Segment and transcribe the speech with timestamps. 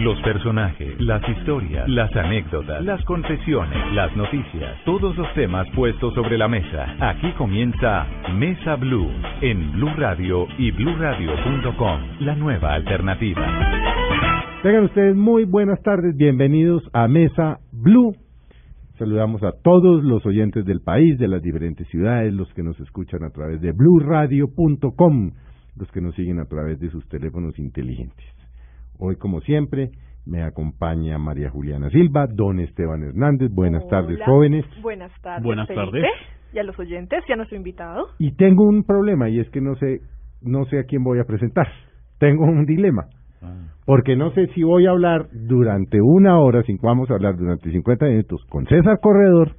[0.00, 6.38] Los personajes, las historias, las anécdotas, las confesiones, las noticias, todos los temas puestos sobre
[6.38, 6.96] la mesa.
[7.00, 9.10] Aquí comienza Mesa Blue
[9.42, 13.46] en Blue Radio y bluradio.com, la nueva alternativa.
[14.62, 18.14] Tengan ustedes muy buenas tardes, bienvenidos a Mesa Blue.
[18.98, 23.22] Saludamos a todos los oyentes del país, de las diferentes ciudades, los que nos escuchan
[23.22, 25.32] a través de bluradio.com,
[25.76, 28.39] los que nos siguen a través de sus teléfonos inteligentes.
[29.02, 29.92] Hoy, como siempre,
[30.26, 33.50] me acompaña María Juliana Silva, don Esteban Hernández.
[33.50, 34.66] Buenas tardes, jóvenes.
[34.82, 35.42] Buenas tardes.
[35.42, 36.04] Buenas tardes.
[36.52, 38.08] Y a los oyentes y a nuestro invitado.
[38.18, 40.00] Y tengo un problema y es que no sé,
[40.42, 41.66] no sé a quién voy a presentar.
[42.18, 43.06] Tengo un dilema.
[43.86, 47.70] Porque no sé si voy a hablar durante una hora, si vamos a hablar durante
[47.70, 49.56] 50 minutos con César Corredor.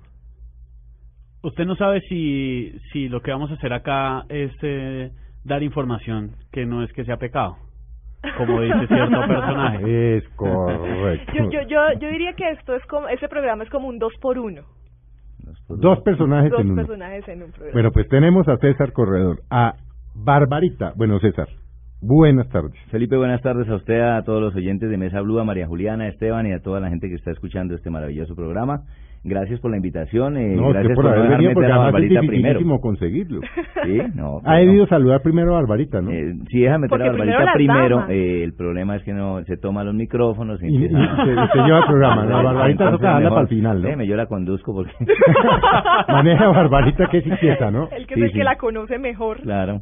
[1.42, 5.10] Usted no sabe si, si lo que vamos a hacer acá es eh,
[5.44, 7.58] dar información que no es que sea pecado,
[8.38, 10.18] como dice cierto personaje.
[10.18, 11.34] Es correcto.
[11.34, 14.14] Yo, yo, yo, yo diría que esto es como, ese programa es como un dos
[14.22, 14.62] por uno.
[15.68, 16.76] Dos personajes Dos en uno.
[16.82, 17.74] personajes en un programa.
[17.74, 19.76] Bueno, pues tenemos a César Corredor, a
[20.14, 20.94] Barbarita.
[20.96, 21.48] Bueno, César,
[22.02, 22.74] buenas tardes.
[22.92, 26.06] Felipe, buenas tardes a usted, a todos los oyentes de Mesa Blue, a María Juliana,
[26.06, 28.84] a Esteban y a toda la gente que está escuchando este maravilloso programa.
[29.24, 30.36] Gracias por la invitación.
[30.36, 32.38] Eh, No, gracias por no haber venido, porque a además es Barbarita primero.
[32.60, 33.42] dificilísimo conseguirlo.
[33.84, 34.90] Sí, no, Ha debido no.
[34.90, 36.12] saludar primero a Barbarita, ¿no?
[36.12, 39.58] Eh, si deja meter Porque a Barbarita primero eh, el problema es que no se
[39.58, 42.44] toma los micrófonos y, Y- y a- se- se lleva el programa, ¿no?
[42.44, 43.84] Barbarita toca mejor, para el final, ¿no?
[43.84, 44.92] déjeme, yo la conduzco porque...
[46.08, 47.90] Maneja Barbarita que es inquieta, ¿no?
[47.92, 48.38] El que Sí, es el sí.
[48.40, 49.42] que la conoce mejor.
[49.42, 49.82] Claro.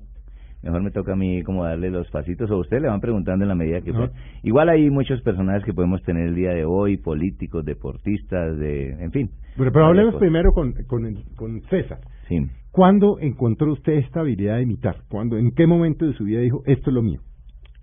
[0.62, 3.46] Mejor me toca a mí como darle los pasitos o a usted le van preguntando
[3.46, 4.12] en la medida que pueda.
[4.44, 9.12] Igual hay muchos personajes que podemos tener el día de hoy, políticos, deportistas, de, en
[9.12, 9.30] fin.
[9.58, 12.00] Pero, pero hablemos primero con, con, el- con César.
[12.28, 12.40] Sí.
[12.72, 14.98] ¿Cuándo encontró usted esta habilidad de imitar?
[15.10, 17.22] ¿Cuándo, ¿En qué momento de su vida dijo, esto es lo mío?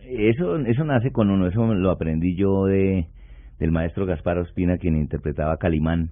[0.08, 3.06] Eso, eso nace con uno, eso lo aprendí yo de
[3.58, 6.10] del maestro Gaspar Ospina, quien interpretaba a Calimán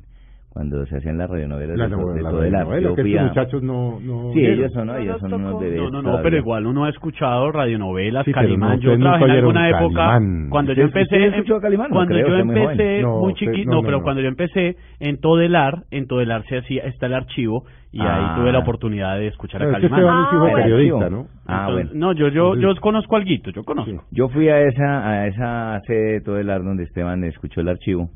[0.55, 2.65] cuando se hacían las radionovelas La de, novela, de la todo el arte.
[2.71, 3.99] novela, Yo que fui estos a- muchachos no...
[4.01, 5.81] no Sí, ellos son, No ellos son unos bebés.
[5.81, 8.79] No, no, no, pero igual uno ha escuchado radionovelas, Sí, no, Calimán.
[8.81, 10.51] yo trabajé en alguna época, Calimán.
[10.51, 11.91] cuando yo ¿Usted- empecé, escuchó Calimán?
[11.91, 16.07] Cuando creo, yo muy empecé muy chiquito, no, pero cuando yo empecé en Todelar, en
[16.07, 18.15] Todelar se hacía, está el archivo, y Ah.
[18.35, 20.01] ahí tuve la oportunidad de escuchar a Pero es que Calimán.
[20.01, 21.27] Esteban es hijo Ah, periodista, ¿no?
[21.49, 22.07] Ah, Entonces, bueno.
[22.07, 24.05] No, yo, yo, yo conozco alguito, yo conozco.
[24.13, 27.69] Yo fui a esa a esa sede de todo el ar donde Esteban escuchó el
[27.69, 28.11] archivo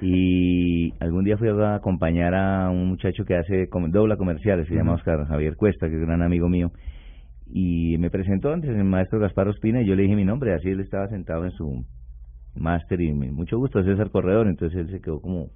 [0.00, 4.94] y algún día fui a acompañar a un muchacho que hace dobla comerciales, se llama.
[4.94, 6.72] Oscar Javier Cuesta, que es un gran amigo mío,
[7.50, 10.68] y me presentó antes el maestro Gaspar Ospina y yo le dije mi nombre, así
[10.68, 11.84] él estaba sentado en su
[12.56, 15.48] máster y me- mucho gusto César Corredor, entonces él se quedó como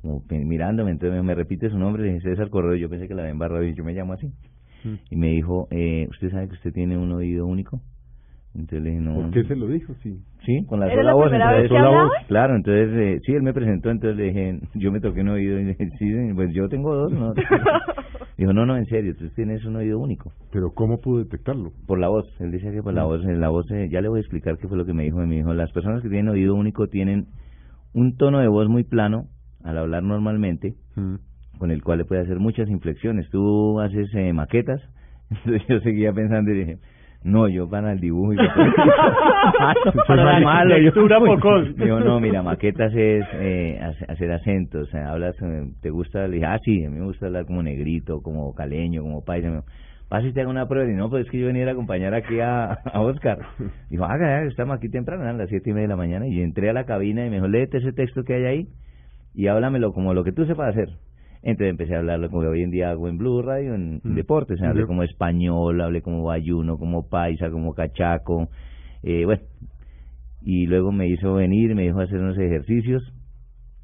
[0.00, 3.14] como mirándome, entonces me, me repite su nombre, le dije César Corredor, yo pensé que
[3.14, 4.28] la había embarrado y yo me llamo así.
[4.84, 4.94] Mm.
[5.10, 7.80] Y me dijo, eh, ¿usted sabe que usted tiene un oído único?
[8.58, 9.14] Entonces no.
[9.14, 9.94] ¿Por qué se lo dijo?
[10.02, 10.18] Sí.
[10.44, 11.32] Sí, con la ¿Era sola la voz.
[11.32, 12.10] entonces- vez que sola voz.
[12.26, 15.58] Claro, entonces, eh, sí, él me presentó, entonces le dije, yo me toqué un oído
[15.60, 17.32] y le dije, sí, pues yo tengo dos, ¿no?
[18.36, 20.30] Dijo, no, no, en serio, tú tienes un oído único.
[20.52, 21.72] Pero ¿cómo pudo detectarlo?
[21.88, 23.06] Por la voz, él dice que por la Mm.
[23.08, 25.02] voz, eh, la voz, eh, ya le voy a explicar qué fue lo que me
[25.02, 27.26] dijo, me dijo, las personas que tienen oído único tienen
[27.94, 29.24] un tono de voz muy plano
[29.64, 31.16] al hablar normalmente, Mm.
[31.58, 33.28] con el cual le puede hacer muchas inflexiones.
[33.30, 34.80] Tú haces eh, maquetas,
[35.30, 36.76] entonces yo seguía pensando y dije,
[37.24, 38.54] no, yo para el dibujo y Para
[40.24, 40.92] la malo, yo-
[41.40, 41.76] pocos.
[41.76, 46.34] Digo, no, mira, maquetas es eh, hace- hacer acentos, sea, hablas, eh, te gusta, le
[46.36, 49.50] dije, ah, sí, a mí me gusta hablar como negrito, como caleño, como paisa.
[49.50, 49.62] Me
[50.08, 50.90] Pasa y te hago una prueba.
[50.90, 53.38] Y no, pues es que yo venía a acompañar aquí a, a Oscar.
[53.90, 56.26] Dijo, haga, estamos aquí temprano, a las siete y media de la mañana.
[56.26, 58.68] Y entré a la cabina y me dijo, léete ese texto que hay ahí
[59.34, 60.88] y háblamelo como lo que tú sepas hacer.
[61.42, 64.14] Entonces empecé a hablarlo como hoy en día hago en Blue Radio, en Mm.
[64.14, 64.60] deportes.
[64.62, 68.48] Hablé como español, hablé como bayuno, como paisa, como cachaco.
[69.02, 69.42] Eh, bueno,
[70.42, 73.02] y luego me hizo venir, me dijo hacer unos ejercicios.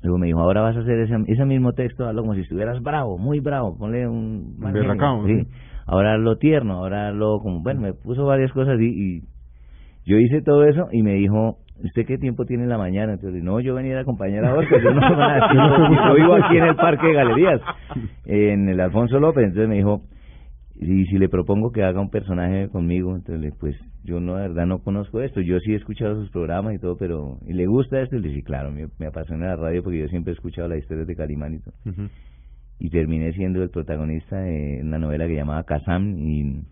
[0.03, 2.83] Luego me dijo, ahora vas a hacer ese, ese mismo texto, hazlo como si estuvieras
[2.83, 4.57] bravo, muy bravo, ponle un...
[4.59, 4.89] mal genio".
[4.89, 5.35] berracao, Sí.
[5.41, 5.47] sí.
[5.87, 7.63] Ahora hazlo tierno, ahora hazlo como...
[7.63, 9.23] Bueno, me puso varias cosas y, y
[10.05, 13.13] yo hice todo eso y me dijo, ¿usted qué tiempo tiene en la mañana?
[13.13, 15.01] Entonces, no, yo venía a acompañar a Oscar, yo no,
[15.55, 17.61] yo, yo vivo aquí en el Parque de Galerías,
[18.25, 19.45] en el Alfonso López.
[19.45, 20.03] Entonces me dijo,
[20.77, 24.67] y si le propongo que haga un personaje conmigo, entonces pues yo no, de verdad
[24.67, 28.01] no conozco esto, yo sí he escuchado sus programas y todo, pero ¿y le gusta
[28.01, 28.17] esto?
[28.17, 30.79] Y le dije, claro, me, me apasiona la radio porque yo siempre he escuchado las
[30.79, 31.75] historias de Calimán y todo.
[32.81, 36.65] Y terminé siendo el protagonista de una novela que llamaba Kazam y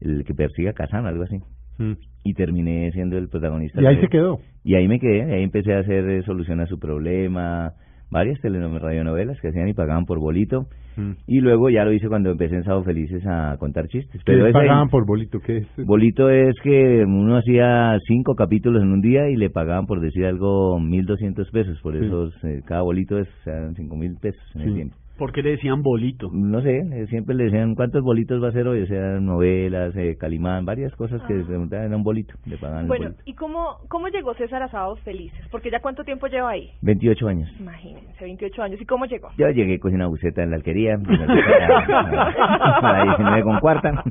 [0.00, 1.40] el que persigue a Kazam, algo así.
[1.78, 1.94] Mm.
[2.22, 3.80] Y terminé siendo el protagonista.
[3.82, 4.38] Y ahí de- se quedó.
[4.64, 7.72] y ahí me quedé, ahí empecé a hacer eh, solución a su problema,
[8.10, 10.66] varias telenovelas, radionovelas que hacían y pagaban por bolito.
[10.96, 11.12] Mm.
[11.28, 14.20] Y luego ya lo hice cuando empecé en Sábado Felices a contar chistes.
[14.24, 15.38] ¿Qué Pero les pagaban por bolito?
[15.40, 15.68] ¿Qué es?
[15.86, 20.26] Bolito es que uno hacía cinco capítulos en un día y le pagaban, por decir
[20.26, 21.80] algo, 1.200 pesos.
[21.80, 22.04] Por Sí.
[22.04, 24.96] eso eh, cada bolito es o sea, cinco mil pesos en el tiempo.
[25.20, 26.30] ¿Por qué le decían bolito?
[26.32, 28.80] No sé, eh, siempre le decían, ¿cuántos bolitos va a hacer hoy?
[28.82, 31.38] O sea, novelas, eh, Calimán, varias cosas que Ah.
[31.40, 33.22] se preguntaban, era un bolito, le pagaban el Bueno, bolito.
[33.26, 35.38] ¿y cómo, cómo llegó César a Sábados Felices?
[35.50, 36.70] Porque ya cuánto tiempo lleva ahí.
[36.82, 37.48] 28 años.
[37.60, 38.80] Imagínense, 28 años.
[38.80, 39.28] ¿Y cómo llegó?
[39.36, 44.02] Yo llegué con una buceta en la alquería, para, para 19 con cuarta.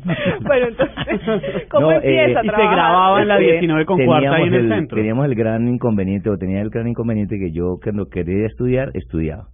[0.46, 2.76] Bueno, entonces, ¿cómo No, empieza eh, a y se trabajar?
[2.76, 4.96] grababa en la Es que 19 con cuarta ahí en el teníamos centro.
[4.98, 9.48] Teníamos el gran inconveniente, o tenía el gran inconveniente que yo cuando quería estudiar, estudiaba.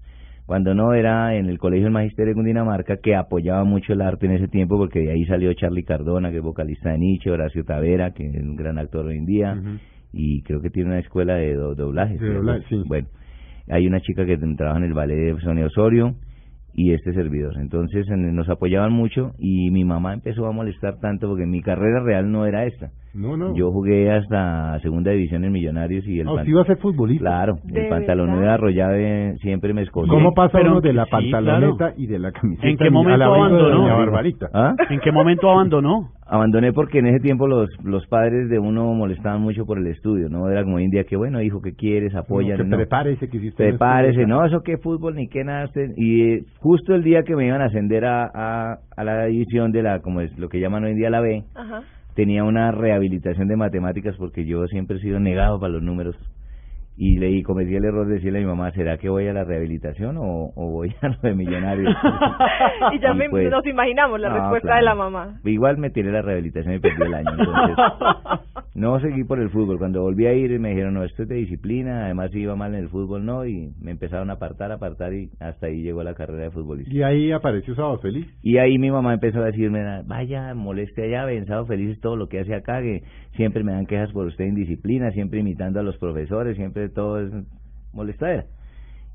[0.45, 4.27] Cuando no era en el Colegio del Magisterio de Cundinamarca, que apoyaba mucho el arte
[4.27, 7.63] en ese tiempo, porque de ahí salió Charlie Cardona, que es vocalista de Nietzsche, Horacio
[7.65, 9.53] Tavera, que es un gran actor hoy en día,
[10.13, 12.17] y creo que tiene una escuela de do- doblaje.
[12.19, 12.83] De doblaje, sí.
[12.87, 13.07] Bueno,
[13.69, 16.15] hay una chica que trabaja en el ballet de Sonia Osorio,
[16.77, 17.55] y este servidor.
[17.57, 22.01] Entonces en- nos apoyaban mucho y mi mamá empezó a molestar tanto porque mi carrera
[22.03, 22.91] real no era esta.
[23.15, 23.55] No, no.
[23.55, 27.23] Yo jugué hasta segunda división en Millonarios y el Ah, iba a ser futbolista.
[27.23, 30.11] Claro, ¿De el pantalón de arrollave siempre me escogió.
[30.13, 31.93] ¿Cómo pasa Pero uno de la sí, pantaloneta claro.
[31.97, 33.87] y de la camiseta ¿En qué momento de abandonó?
[34.53, 34.75] ¿Ah?
[34.89, 36.09] ¿En qué momento abandonó?
[36.27, 40.27] Abandoné porque en ese tiempo los los padres de uno molestaban mucho por el estudio,
[40.27, 40.49] ¿no?
[40.49, 42.15] Era como hoy en día que, bueno, hijo, ¿qué quieres?
[42.15, 42.67] Apoyan.
[42.67, 45.65] No, prepárese, que no Prepárese, no, eso qué fútbol ni qué nada.
[45.65, 49.25] usted- Y eh, justo el día que me iban a ascender a, a, a la
[49.25, 51.81] división de la, como es lo que llaman hoy en día la B, Ajá.
[52.15, 56.15] Tenía una rehabilitación de matemáticas porque yo siempre he sido negado para los números.
[56.97, 59.33] Y le y cometí el error de decirle a mi mamá, ¿será que voy a
[59.33, 61.93] la rehabilitación o, o voy a lo de millonarios?
[62.93, 64.79] y ya Y me- pues, nos imaginamos la no, respuesta claro.
[64.79, 65.39] de la mamá.
[65.43, 67.31] Igual me tiré la rehabilitación y perdí el año.
[67.37, 67.75] Entonces,
[68.75, 69.77] no seguí por el fútbol.
[69.77, 72.05] Cuando volví a ir me dijeron, no, esto es de disciplina.
[72.05, 73.45] Además, si iba mal en el fútbol, no.
[73.45, 76.93] Y me empezaron a apartar, apartar y hasta ahí llegó la carrera de futbolista.
[76.93, 78.25] Y ahí apareció Sábado Feliz.
[78.41, 82.39] Y ahí mi mamá empezó a decirme, vaya, moleste allá, pensado felices todo lo que
[82.39, 83.03] hace acá, que
[83.35, 87.31] siempre me dan quejas por usted indisciplina, siempre imitando a los profesores, siempre todo es
[87.93, 88.45] molestadera.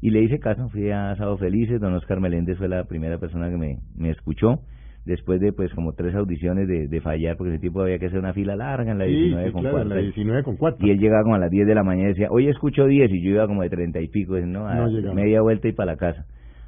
[0.03, 3.51] Y le hice caso, fui a Sábado Felices, don Oscar Meléndez fue la primera persona
[3.51, 4.61] que me, me escuchó,
[5.05, 8.19] después de pues como tres audiciones de, de fallar, porque ese tiempo había que hacer
[8.19, 9.95] una fila larga en la Sí, 19 sí, con claro, cuarta.
[9.95, 10.87] la 19 con cuarta.
[10.87, 13.11] Y él llegaba como a las 10 de la mañana y decía, hoy escucho 10
[13.13, 15.73] y yo iba como de 30 y pico, y no, a No media vuelta y
[15.73, 16.25] para la casa.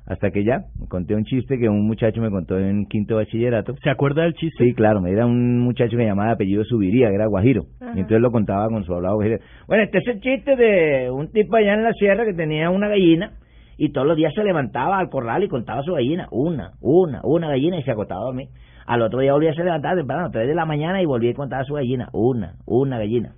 [0.06, 3.75] Hasta que ya, me conté un chiste que un muchacho me contó en quinto bachillerato.
[3.82, 4.64] ¿Se acuerda del chiste?
[4.64, 7.66] Sí, claro, era un muchacho que llamaba de apellido Subiría, que era guajiro.
[7.81, 7.93] Ajá.
[7.94, 9.38] Y entonces lo contaba con su hablado guajiro.
[9.69, 12.88] Bueno, este es el chiste de un tipo allá en la sierra que tenía una
[12.88, 13.32] gallina
[13.78, 16.26] y todos los días se levantaba al corral y contaba su gallina.
[16.31, 18.48] Una, una, una gallina y se acostaba a dormir.
[18.87, 21.34] Al otro día volvía a se levantaba temprano, tres de la mañana y volvía y
[21.34, 22.08] contaba su gallina.
[22.12, 23.34] Una, una gallina.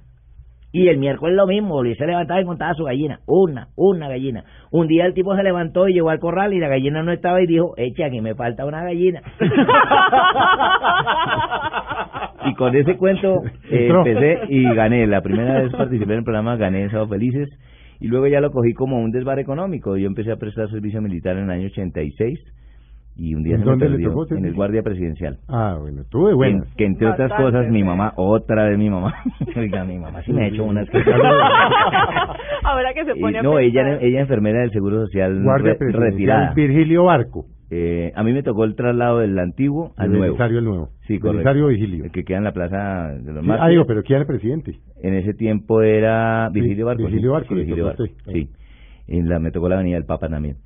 [0.74, 3.20] Y el miércoles lo mismo, volvía se levantaba y contaba su gallina.
[3.26, 4.42] Una, una gallina.
[4.72, 7.40] Un día el tipo se levantó y llegó al corral y la gallina no estaba
[7.40, 9.22] y dijo, echa, aquí me falta una gallina.
[12.46, 15.06] y con ese cuento eh, empecé y gané.
[15.06, 17.56] La primera vez participé en el programa, gané en Sábado Felices.
[18.00, 19.96] Y luego ya lo cogí como un desbar económico.
[19.96, 22.40] Yo empecé a prestar servicio militar en el año 86.
[23.16, 25.38] Y un día ¿En se me perdió tocó en el guardia presidencial.
[25.48, 26.66] Ah, bueno, tuve buenas.
[26.70, 29.14] Que, que entre otras Bastante, cosas, mi mamá, otra vez mi mamá.
[29.56, 30.98] Oiga, mi mamá sí me ha hecho unas que...
[32.64, 34.04] Ahora que se pone a no, ella, pensar.
[34.04, 36.54] ella enfermera del Seguro Social Guardia re- Presidencial retirada.
[36.54, 37.46] Virgilio Barco.
[37.70, 40.36] Eh, a mí me tocó el traslado del antiguo al el nuevo.
[40.44, 40.88] El nuevo.
[41.06, 41.38] Sí, correcto.
[41.38, 42.04] Belisario Vigilio.
[42.04, 44.26] El que queda en la plaza de los Sí, ah, digo, pero ¿quién era el
[44.26, 44.76] presidente?
[45.02, 47.02] En ese tiempo era Sí, Virgilio Barco.
[47.04, 48.48] Virgilio sí, Barco, sí, a Barco, sí.
[49.06, 50.56] En la, me tocó la avenida del Papa también.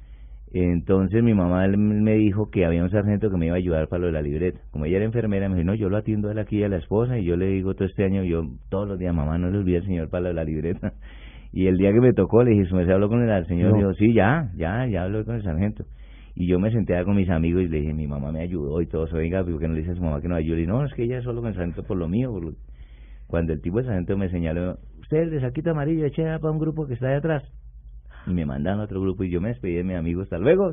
[0.52, 4.00] Entonces mi mamá me dijo que había un sargento que me iba a ayudar para
[4.00, 4.60] lo de la libreta.
[4.70, 6.78] Como ella era enfermera, me dijo, no, yo lo atiendo a él aquí a la
[6.78, 9.58] esposa y yo le digo todo este año, yo todos los días, mamá, no le
[9.58, 10.92] olvide al señor para lo de la libreta.
[11.50, 13.70] Y el día que me tocó, le dije, ¿su merced habló con el señor?
[13.70, 13.78] No.
[13.78, 15.82] Dijo, sí, ya, ya, ya habló con el sargento.
[16.34, 18.86] Y yo me senté con mis amigos y le dije, mi mamá me ayudó y
[18.86, 20.62] todo eso, venga, ¿por qué no le dice a su mamá que no ayude?
[20.62, 22.30] Y no, es que ella es solo con el sargento por lo mío.
[22.30, 22.52] por lo-".
[23.26, 26.58] Cuando el tipo de sargento me señaló, usted el de saquito amarillo, eche para un
[26.58, 27.42] grupo que está ahí atrás.
[28.26, 30.72] Y me mandaron a otro grupo y yo me despedí de mi amigo, hasta luego.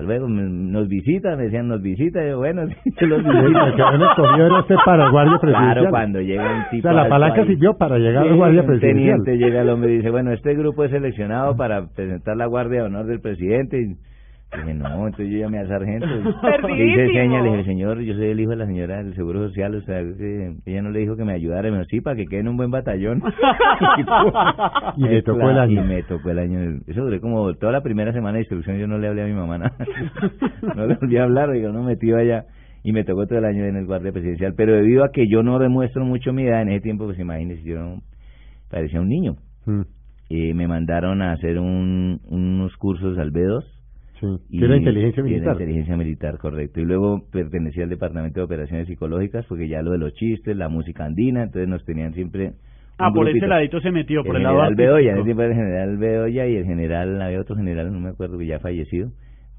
[0.00, 2.62] Luego, me- nos visitan, me decían, nos visita, yo, bueno,
[3.00, 3.76] yo los visito.
[3.76, 5.74] que usted para guardia presidencial.
[5.74, 8.64] Claro, cuando llega un O tipo sea, la palanca sirvió para llegar Sí, al guardia
[8.64, 9.22] presidencial.
[9.22, 12.80] teniente llega el hombre y dice, bueno, este grupo es seleccionado para presentar la guardia
[12.80, 13.82] de honor del presidente.
[13.82, 13.96] Y
[14.58, 16.06] dije, no, entonces yo llamé al sargento.
[16.06, 19.14] y Le hice señas, le dije, señor, yo soy el hijo de la señora del
[19.14, 21.70] Seguro Social, o sea, ella no le dijo que me ayudara.
[21.70, 23.22] Me dijo, sí, para que quede en un buen batallón.
[24.96, 25.84] Y le tocó el año.
[25.84, 26.80] Y me tocó el año.
[26.86, 29.32] Eso duré como toda la primera semana de instrucción, yo no le hablé a mi
[29.32, 29.72] mamá nada.
[30.76, 32.44] no le volví a hablar, digo, no metido allá.
[32.84, 34.54] Y me tocó todo el año en el guardia presidencial.
[34.56, 37.62] Pero debido a que yo no demuestro mucho mi edad, en ese tiempo, pues imagínese,
[37.62, 38.02] yo no-
[38.70, 39.36] parecía un niño.
[39.66, 39.82] Mm.
[40.30, 43.62] eh, me mandaron a hacer un, unos cursos al B2.
[44.22, 44.26] Sí.
[44.50, 45.52] Y Que era inteligencia que era militar.
[45.54, 46.80] inteligencia militar, correcto.
[46.80, 50.68] Y luego pertenecía al Departamento de Operaciones Psicológicas, porque ya lo de los chistes, la
[50.68, 52.52] música andina, entonces nos tenían siempre...
[52.98, 53.46] Ah, por ese grupito.
[53.48, 55.96] ladito se metió, por el, el lado general Bedoya, en ese tiempo era el general
[55.96, 59.10] Bedoya y el general, había otro general, no me acuerdo, que ya falleció,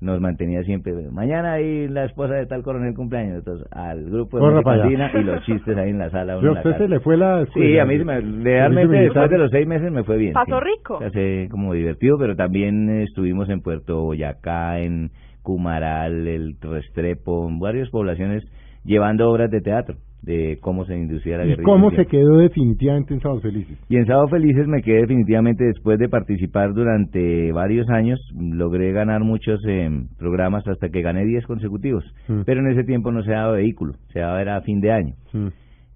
[0.03, 4.81] nos mantenía siempre, mañana ahí la esposa de tal coronel cumpleaños, entonces al grupo de
[4.81, 6.35] andina y los chistes ahí en la sala.
[6.41, 9.49] La usted se le fue la Sí, a mí se me, realmente después de los
[9.51, 10.33] seis meses me fue bien.
[10.33, 10.65] Pasó sí.
[10.77, 10.95] rico.
[10.95, 15.09] O sea, se- como divertido, pero también estuvimos en Puerto Boyacá, en
[15.41, 18.43] Cumaral, el Restrepo, en varias poblaciones
[18.83, 21.65] llevando obras de teatro, de cómo se inducía la ¿Y guerrilla.
[21.65, 23.77] cómo se quedó definitivamente en Sábados Felices?
[23.89, 28.19] Y en Sábado Felices me quedé definitivamente después de participar durante varios años.
[28.33, 32.05] Logré ganar muchos eh, programas hasta que gané 10 consecutivos.
[32.27, 32.41] Mm.
[32.45, 35.13] Pero en ese tiempo no se daba vehículo, se daba era a fin de año.
[35.31, 35.39] Sí.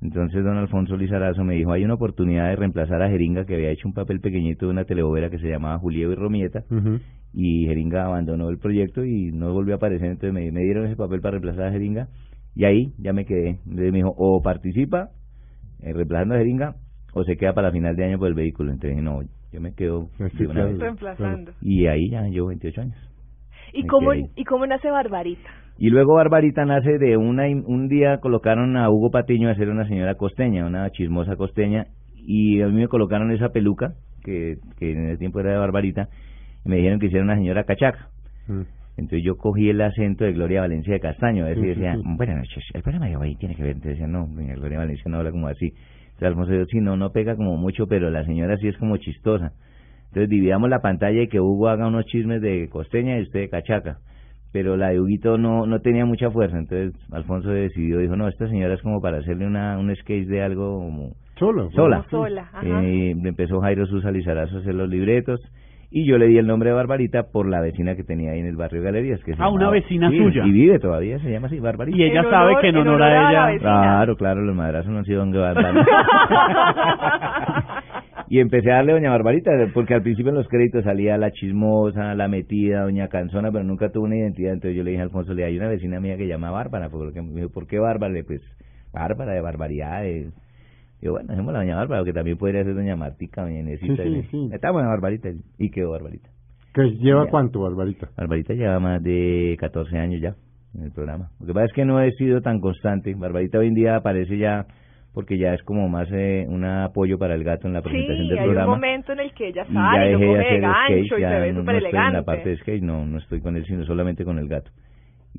[0.02, 3.72] Entonces don Alfonso Lizarazo me dijo, hay una oportunidad de reemplazar a Jeringa que había
[3.72, 6.64] hecho un papel pequeñito de una telebovera que se llamaba Julio y Romieta
[7.34, 10.96] y Jeringa abandonó el proyecto y no volvió a aparecer, entonces me, me dieron ese
[10.96, 12.10] papel para reemplazar a Jeringa
[12.58, 13.60] y ahí ya me quedé.
[13.66, 15.10] Entonces me dijo, o participa
[15.84, 16.76] eh, reemplazando a Jeringa
[17.14, 18.72] o se queda para final de año por el vehículo.
[18.72, 19.20] Entonces dije, no,
[19.54, 20.70] yo me quedo Sí, de una claro.
[20.70, 20.80] vez.
[20.80, 21.52] Reemplazando.
[21.62, 22.98] Y ahí ya llevo 28 años.
[23.74, 24.14] ¿Y Me cómo.
[24.14, 25.48] ¿Y cómo nace Barbarita?
[25.78, 29.88] Y luego Barbarita nace de una un día colocaron a Hugo Patiño a ser una
[29.88, 31.86] señora costeña, una chismosa costeña,
[32.16, 36.10] y a mí me colocaron esa peluca, que, que en ese tiempo era de Barbarita,
[36.66, 38.10] y me dijeron que hiciera una señora cachaca.
[38.48, 38.62] Mm.
[38.98, 41.74] Entonces yo cogí el acento de Gloria Valencia de Castaño, a ver Sí, si sí,
[41.76, 42.02] decía, sí.
[42.18, 45.04] buenas noches, el programa de hoy tiene que ver, entonces decía, no, doña Gloria Valencia
[45.10, 45.68] no habla como así.
[45.68, 48.98] Entonces Alfonso dijo, sí, no, no pega como mucho, pero la señora sí es como
[48.98, 49.52] chistosa.
[50.08, 53.50] Entonces dividamos la pantalla y que Hugo haga unos chismes de costeña y usted de
[53.50, 53.98] cachaca.
[54.52, 58.48] Pero la de Huguito no, no tenía mucha fuerza, entonces Alfonso decidió, dijo, no, esta
[58.48, 61.70] señora es como para hacerle una, un sketch de algo como Solo.
[61.72, 62.04] sola.
[62.10, 62.84] Como sola, ajá.
[62.84, 65.40] Eh, empezó Jairo Susa Lizarazo a hacer los libretos
[65.90, 68.48] y yo le di el nombre de Barbarita por la vecina que tenía ahí en
[68.48, 69.24] el barrio Galerías.
[69.24, 70.46] Que se Ah, una vecina Sí, suya.
[70.46, 71.98] Y vive todavía, se llama así, Barbarita.
[71.98, 73.60] Y ella sabe honor- que en honor honor a la a ella...
[73.60, 75.40] Claro, claro, los madrazos no han sido donde
[78.30, 82.14] Y empecé a darle Doña Barbarita, porque al principio en los créditos salía la chismosa,
[82.14, 84.52] la metida, Doña Canzona, pero nunca tuvo una identidad.
[84.54, 86.90] Entonces yo le dije a Alfonso, le hay una vecina mía que se llama Bárbara,
[86.90, 88.14] porque me dijo, ¿por qué Bárbara?
[88.28, 88.42] Pues
[88.92, 90.34] Bárbara, de barbaridades.
[91.02, 94.04] Yo, bueno, dejemos la Doña Bárbara, que también podría ser Doña Martica, Doña Inesita.
[94.04, 94.50] Sí, sí, Y- sí.
[94.54, 96.30] Está buena Barbarita, y quedó Barbarita.
[96.74, 97.32] ¿Que lleva Ya.
[97.32, 98.10] cuánto, Barbarita?
[98.18, 100.36] Barbarita lleva más de 14 años ya
[100.76, 101.30] en el programa.
[101.40, 103.14] Lo que pasa es que no he sido tan constante.
[103.16, 104.66] Barbarita hoy en día aparece ya
[105.14, 108.30] porque ya es como más eh, un apoyo para el gato en la presentación Sí,
[108.30, 108.74] del hay un programa.
[108.76, 110.86] momento en el que ella y ya sale, lo dejé de coge de hacer gancho
[110.88, 113.18] sketch, y se ve no, súper no estoy en la parte de sketch, no, no
[113.18, 114.70] estoy con él, sino solamente con el gato.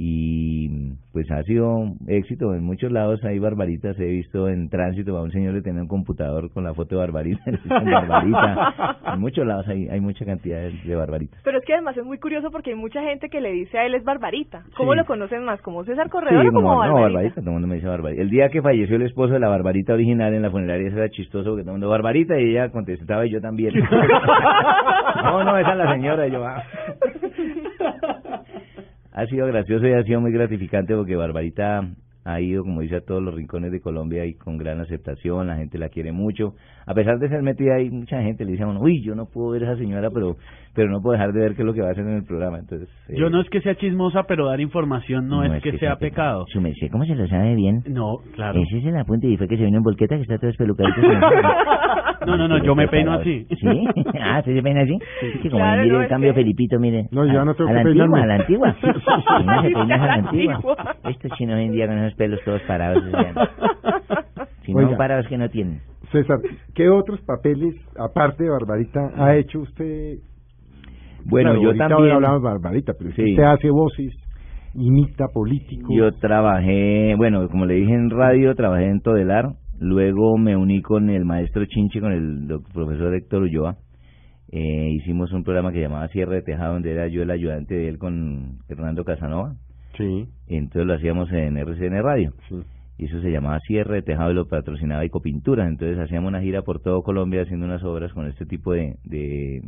[0.01, 3.19] Y pues ha sido éxito en muchos lados.
[3.25, 6.73] Hay barbaritas, he visto en tránsito a un señor que tenía un computador con la
[6.73, 7.41] foto de barbarita,
[7.85, 8.75] le.
[9.15, 11.41] En muchos lados hay, hay mucha cantidad de, de barbaritas.
[11.43, 13.87] Pero es que además es muy curioso porque hay mucha gente que le dice a
[13.87, 14.63] él es Barbarita.
[14.77, 14.99] ¿Cómo Sí.
[14.99, 15.61] lo conocen más?
[15.63, 16.95] ¿Como César Corredor Sí, o como como- Barbarita?
[16.97, 18.23] No, Barbarita, todo el mundo me dice Barbarita.
[18.23, 21.51] El día que falleció el esposo de la Barbarita original en la funeraria, era chistoso
[21.51, 23.75] porque todo el mundo, Barbarita, y ella contestaba y yo también.
[25.25, 26.63] no, no, esa es la señora, y yo, ah.
[29.19, 31.83] Ha sido gracioso y ha sido muy gratificante porque Barbarita
[32.25, 35.57] ha ido, como dice, a todos los rincones de Colombia y con gran aceptación, la
[35.57, 36.55] gente la quiere mucho.
[36.87, 39.27] A pesar de ser metida ahí, mucha gente le dice a uno, uy, yo no
[39.27, 40.37] puedo ver a esa señora, pero
[40.73, 42.23] pero no puedo dejar de ver qué es lo que va a hacer en el
[42.23, 42.61] programa.
[42.61, 45.97] Entonces, Yo eh, no es que sea chismosa, pero dar información no, es, que, sea
[45.97, 46.45] pecado.
[46.53, 47.83] Su merced, ¿cómo se lo sabe bien?
[47.89, 48.61] No, claro.
[48.61, 51.01] Ese es el apunte y fue que se vino en volqueta que está todo espelucadito.
[52.27, 53.47] No, no, no, yo me peino así.
[53.49, 53.87] ¿Sí?
[54.21, 54.99] Ah, ¿usted se peina así?
[55.21, 57.07] Sí, que como Claro, mire no, el cambio que- Felipito, mire.
[57.11, 58.77] No, yo a, no tengo a que la antigua, a la antigua.
[58.83, 60.61] Se a la antigua.
[61.09, 63.03] Estos chinos hoy en día con esos pelos todos parados.
[63.05, 63.33] o sea,
[64.65, 65.81] si no parados que no tienen.
[66.13, 66.39] César,
[66.75, 70.17] ¿qué otros papeles, aparte de Barbarita, ha hecho usted?
[71.25, 72.09] Bueno, Claro, yo ahorita también...
[72.11, 73.31] hoy hablamos de Barbarita, pero Sí.
[73.33, 74.15] usted hace voces,
[74.75, 75.91] imita políticos.
[75.95, 81.11] Yo trabajé, bueno, como le dije en radio, trabajé en Todelar, luego me uní con
[81.11, 83.77] el maestro Chinche, con el profesor Héctor Ulloa,
[84.51, 87.89] eh, hicimos un programa que llamaba Cierre de Tejado, donde era yo el ayudante de
[87.89, 89.55] él con Hernando Casanova,
[89.97, 92.57] Sí, entonces lo hacíamos en RCN Radio, sí.
[92.99, 96.63] y eso se llamaba Cierre de Tejado y lo patrocinaba Ecopinturas, entonces hacíamos una gira
[96.63, 99.63] por todo Colombia haciendo unas obras con este tipo de, de,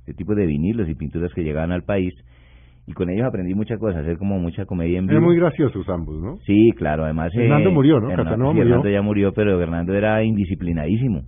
[0.00, 2.14] este tipo de vinilos y pinturas que llegaban al país,
[2.86, 5.18] y con ellos aprendí muchas cosas, hacer como mucha comedia en vivo.
[5.18, 6.36] Eran muy graciosos ambos, ¿no?
[6.46, 7.32] Sí, claro, además...
[7.34, 8.10] eh, Fernando murió, ¿no?
[8.10, 8.62] Hernando, sí, murió.
[8.62, 11.22] Hernando ya murió, pero Fernando era indisciplinadísimo.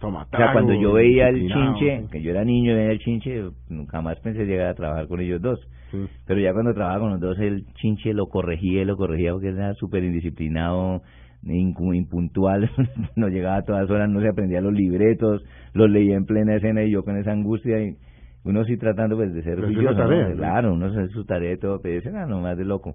[0.00, 2.98] Toma, O sea, cuando yo veía el chinche, que yo era niño y veía el
[2.98, 5.58] chinche, nunca más pensé llegar a trabajar con ellos dos.
[5.90, 5.98] Sí.
[6.26, 9.72] Pero ya cuando trabajaba con los dos, el chinche lo corregía lo corregía porque era
[9.74, 11.02] súper indisciplinado,
[11.46, 12.70] impuntual,
[13.16, 15.42] no llegaba a todas horas, no se aprendía los libretos,
[15.72, 17.96] los leía en plena escena y yo con esa angustia y
[18.44, 19.94] uno sí tratando pues de ser De ¿no?
[19.96, 20.36] tarea, ¿no?
[20.36, 22.94] claro, uno hace su tarea y todo, pero ese era nomás de loco.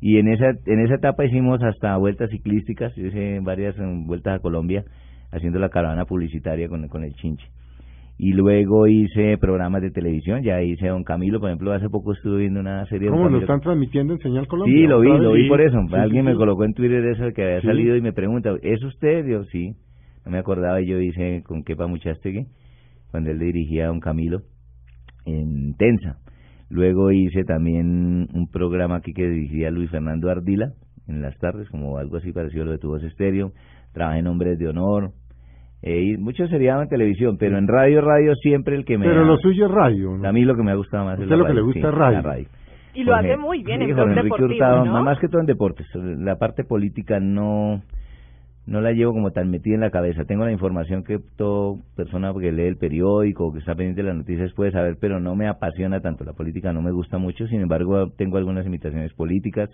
[0.00, 4.36] Y en esa en esa etapa hicimos hasta vueltas ciclísticas, yo hice varias mm, vueltas
[4.36, 4.84] a Colombia
[5.32, 7.46] haciendo la caravana publicitaria con, con el chinche.
[8.22, 12.40] Y luego hice programas de televisión, ya hice Don Camilo, por ejemplo, hace poco estuve
[12.40, 13.40] viendo una serie de ¿Cómo lo Camilo.
[13.44, 14.74] están transmitiendo en Señal Colombia?
[14.76, 15.78] Sí, lo vi, ¿Otra lo vi por eso.
[15.88, 17.66] Sí, Alguien sí, me colocó en Twitter eso que había Sí.
[17.66, 19.26] salido y me pregunta, ¿es usted?
[19.26, 19.72] Yo, sí.
[20.26, 22.44] No me acordaba y yo hice con Kepa Muchastegui,
[23.10, 24.42] cuando él dirigía a Don Camilo,
[25.32, 26.16] en Tensa.
[26.68, 30.70] Luego hice también un programa aquí que dirigía Luis Fernando Ardila,
[31.08, 33.52] en las tardes, como algo así parecido a lo de Tu Voz Estéreo.
[33.92, 35.10] Trabajé en Hombres de Honor.
[35.82, 39.06] Eh, y mucho sería en televisión, pero en radio, radio siempre el que me...
[39.06, 40.28] Pero ha- lo suyo es radio, ¿no?
[40.28, 41.86] A mí lo que me ha gustado más es la lo que le gusta sí,
[41.86, 42.16] es radio.
[42.18, 42.46] la radio.
[42.94, 45.02] Y lo Jorge- hace muy bien sí, en Jorge blog Enrique deportivo, Hurtado, ¿no?
[45.04, 45.86] Más que todo en deportes.
[45.94, 47.80] La parte política no
[48.66, 50.24] no la llevo como tan metida en la cabeza.
[50.24, 54.08] Tengo la información que toda persona que lee el periódico o que está pendiente de
[54.08, 56.24] las noticias puede saber, pero no me apasiona tanto.
[56.24, 57.46] La política no me gusta mucho.
[57.48, 59.70] Sin embargo, tengo algunas imitaciones políticas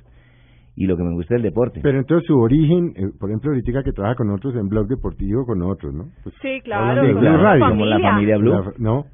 [0.76, 1.80] y lo que me gusta es el deporte.
[1.82, 5.44] Pero entonces su origen, eh, por ejemplo, ahorita que trabaja con otros en blog deportivo,
[5.46, 6.04] con otros, ¿no?
[6.22, 7.02] Pues, Sí, claro.
[7.02, 7.68] de con Blue la Radio.
[7.68, 8.50] como la familia Blue.
[8.52, 9.04] la- no,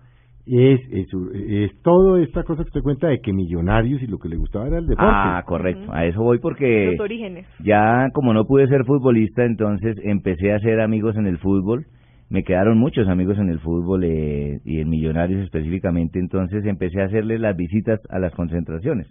[0.47, 1.07] es, es,
[1.49, 4.67] es todo esta cosa que usted cuenta de que millonarios y lo que le gustaba
[4.67, 5.11] era el deporte.
[5.15, 5.93] Ah, correcto.
[5.93, 7.47] A eso voy porque Los orígenes.
[7.65, 11.87] ya como no pude ser futbolista, entonces empecé a hacer amigos en el fútbol.
[12.29, 17.05] Me quedaron muchos amigos en el fútbol eh, y en Millonarios específicamente, entonces empecé a
[17.05, 19.07] hacerles las visitas a las concentraciones,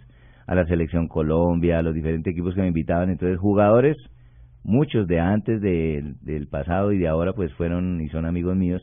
[0.46, 3.10] a la selección Colombia, a los diferentes equipos que me invitaban.
[3.10, 3.96] Entonces jugadores,
[4.64, 8.82] muchos de antes del del pasado y de ahora, pues fueron y son amigos míos.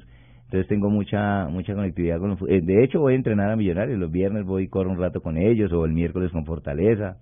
[0.49, 3.99] Entonces tengo mucha mucha conectividad con los eh, De hecho voy a entrenar a Millonarios,
[3.99, 7.17] los viernes voy y corro un rato con ellos o el miércoles con Fortaleza.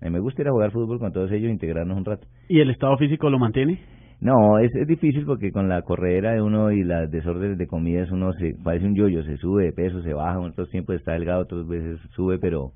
[0.00, 2.28] Me gusta ir a jugar fútbol con todos ellos, integrarnos un rato.
[2.48, 3.80] ¿Y el estado físico lo mantiene?
[4.20, 8.10] No, es, es difícil porque con la corredera de uno y las desórdenes de comidas
[8.12, 11.42] uno se parece un yoyo, se sube de peso, se baja, otros tiempos está delgado,
[11.42, 12.70] otras veces sube, pero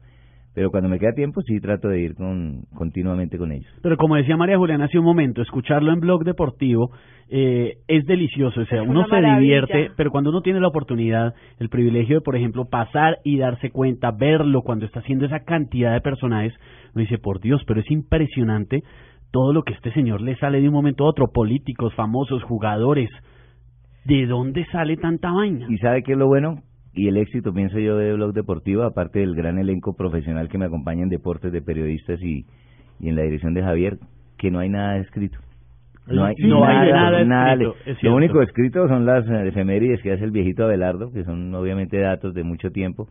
[0.55, 3.71] pero cuando me queda tiempo sí trato de ir con continuamente con ellos.
[3.83, 6.91] Pero como decía María Juliana hace un momento, escucharlo en blog deportivo
[7.31, 8.61] eh, es delicioso.
[8.61, 9.39] O sea, Es uno se maravilla.
[9.41, 13.71] divierte, pero cuando uno tiene la oportunidad, el privilegio de, por ejemplo, pasar y darse
[13.71, 16.53] cuenta, verlo cuando está haciendo esa cantidad de personajes,
[16.95, 18.83] uno dice, por Dios, pero es impresionante
[19.31, 23.09] todo lo que este señor le sale de un momento a otro, políticos, famosos, jugadores.
[24.05, 25.67] ¿De dónde sale tanta vaina?
[25.71, 26.57] ¿Y sabe qué es lo bueno?
[26.95, 30.67] Y el éxito, pienso yo, de Blog Deportivo, aparte del gran elenco profesional que me
[30.67, 32.45] acompaña en deportes de periodistas y,
[33.01, 33.99] y en la dirección de Javier,
[34.37, 35.39] que no hay nada escrito.
[36.07, 37.55] No hay, Sí, no hay nada, nada
[37.87, 41.99] es Lo único escrito son las efemérides que hace el viejito Abelardo, que son obviamente
[41.99, 43.09] datos de mucho tiempo,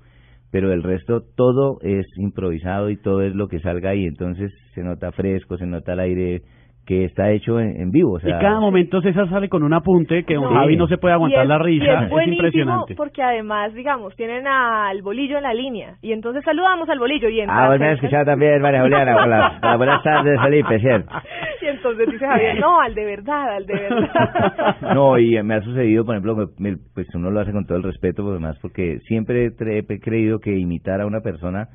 [0.51, 4.83] pero el resto todo es improvisado y todo es lo que salga ahí, entonces se
[4.83, 6.41] nota fresco, se nota el aire
[6.85, 8.13] que está hecho en, en vivo.
[8.13, 10.59] O sea, y cada momento César sale con un apunte que don No.
[10.59, 12.03] Javi no se puede aguantar Y es- la y risa.
[12.03, 12.95] es buenísimo impresionante.
[12.95, 17.39] porque además, digamos, tienen al bolillo en la línea y entonces saludamos al bolillo y
[17.41, 17.93] entra Ah, me César.
[17.93, 19.15] escuchado también, María Juliana.
[19.23, 21.11] Hola, hola, buenas tardes, Felipe, ¿cierto?
[21.61, 24.75] Y entonces dice Javier, no, al de verdad, al de verdad.
[24.95, 27.77] No, y me ha sucedido, por ejemplo, me- me- pues uno lo hace con todo
[27.77, 31.67] el respeto, pues, además, porque siempre he creído que imitar a una persona,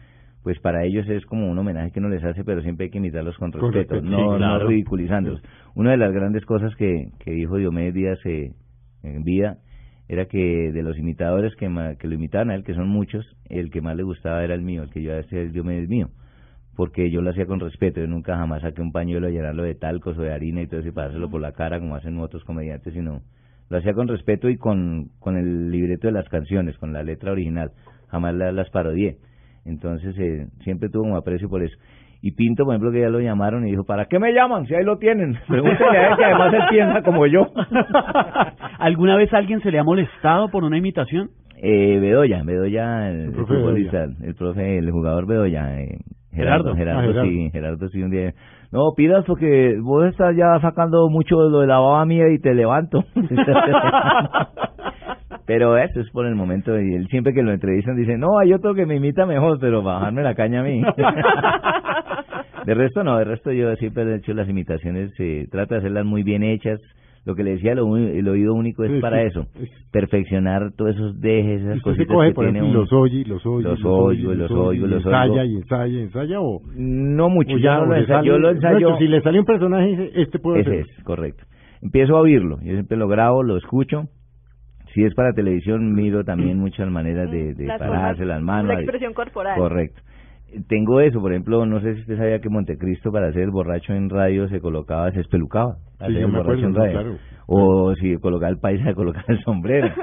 [0.47, 2.99] pues para ellos es como un homenaje que uno les hace, pero siempre hay que
[2.99, 4.63] imitarlos con respeto, no, sí, claro.
[4.63, 5.43] no ridiculizándolos.
[5.75, 8.53] Una de las grandes cosas que, que dijo Diomedes Díaz eh,
[9.03, 9.57] en vida
[10.09, 13.27] era que de los imitadores que, ma- que lo imitaban a él, que son muchos,
[13.49, 16.11] el que más le gustaba era el mío, el que yo hacía el Diomedes mío
[16.77, 19.75] porque yo lo hacía con respeto, yo nunca jamás saqué un pañuelo a llenarlo de
[19.75, 22.45] talcos o de harina y todo eso y pasárselo por la cara como hacen otros
[22.45, 23.23] comediantes, sino
[23.69, 27.33] lo hacía con respeto y con, con el libreto de las canciones, con la letra
[27.33, 27.73] original,
[28.07, 29.17] jamás la- las parodié.
[29.67, 31.77] Entonces eh, siempre tuvo un aprecio por eso.
[32.23, 34.67] Y Pinto, por ejemplo, que ya lo llamaron y dijo, ¿para qué me llaman?
[34.67, 35.37] Si ahí lo tienen.
[35.49, 37.47] Pregúntale a él que además él piensa como yo.
[38.79, 41.29] ¿Alguna vez alguien se le ha molestado por una imitación?
[41.63, 45.99] Eh, Bedoya, Bedoya, el, El el profe futbolista, el profe, el jugador Bedoya, eh,
[46.33, 47.01] Gerardo, Gerardo.
[47.01, 47.31] Gerardo, Ah, Gerardo.
[47.31, 48.33] sí, Gerardo sí un día,
[48.73, 52.39] no pidas porque vos estás ya sacando mucho de lo de la baba mía y
[52.39, 53.05] te levanto.
[55.47, 58.53] pero eso es por el momento y él siempre que lo entrevistan dice, no, hay
[58.53, 60.83] otro que me imita mejor, pero bajarme la caña a mí.
[62.67, 66.05] de resto no, de resto yo siempre he hecho las imitaciones, eh, trato de hacerlas
[66.05, 66.81] muy bien hechas.
[67.25, 69.27] Lo que le decía, lo el oído único es Sí, para sí.
[69.27, 72.81] eso, Es- perfeccionar todos esos dejes, esas cositas coge, que por tiene ejemplo, y uno.
[72.83, 75.45] los oye, los oye, Los y los oigo, los oigo, ensaya, oigo.
[75.45, 76.61] y ensaya, ensaya, o...
[76.77, 78.97] No mucho, o ya, no lo ensayo, sale- yo lo ensayo.
[78.99, 80.79] si le sale un personaje, este puede Ese ser.
[80.81, 81.43] es, correcto.
[81.83, 84.05] Empiezo a oírlo, yo siempre lo grabo, lo escucho.
[84.97, 88.75] Si es para televisión, miro también muchas maneras de, de Las pararse formas, las manos.
[88.75, 89.59] La expresión corporal.
[89.59, 90.01] Correcto.
[90.69, 93.93] tengo eso, por ejemplo, no sé si usted sabía que Montecristo para hacer el borracho
[93.93, 95.77] en radio se colocaba, se espelucaba.
[96.07, 97.17] Sí, yo me acuerdo, no, claro.
[97.47, 99.89] O si colocaba el paisa, se colocaba el sombrero.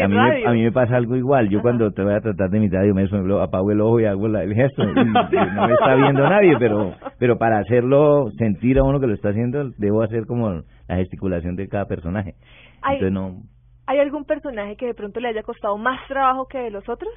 [0.00, 1.48] A, mí me, a mí me pasa algo igual.
[1.48, 3.02] Yo cuando te voy a tratar de imitar, yo me
[3.42, 4.84] apago el ojo y hago la- el gesto.
[4.84, 9.14] Y no me está viendo nadie, pero pero para hacerlo sentir a uno que lo
[9.14, 12.34] está haciendo, debo hacer como la gesticulación de cada personaje.
[12.80, 12.98] Ay.
[13.00, 13.42] Entonces no...
[13.88, 17.10] ¿Hay algún personaje que de pronto le haya costado más trabajo que los otros?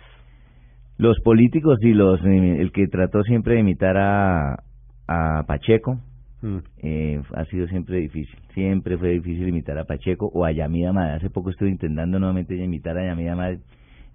[0.97, 4.55] Los políticos y los el que trató siempre de imitar a,
[5.07, 5.99] a Pacheco,
[6.41, 6.57] Mm.
[6.81, 8.35] eh, ha sido siempre difícil.
[8.55, 11.17] Siempre fue difícil imitar a Pacheco o a Yamida Madre.
[11.17, 13.59] Hace poco estuve intentando nuevamente imitar a Yamida Madre.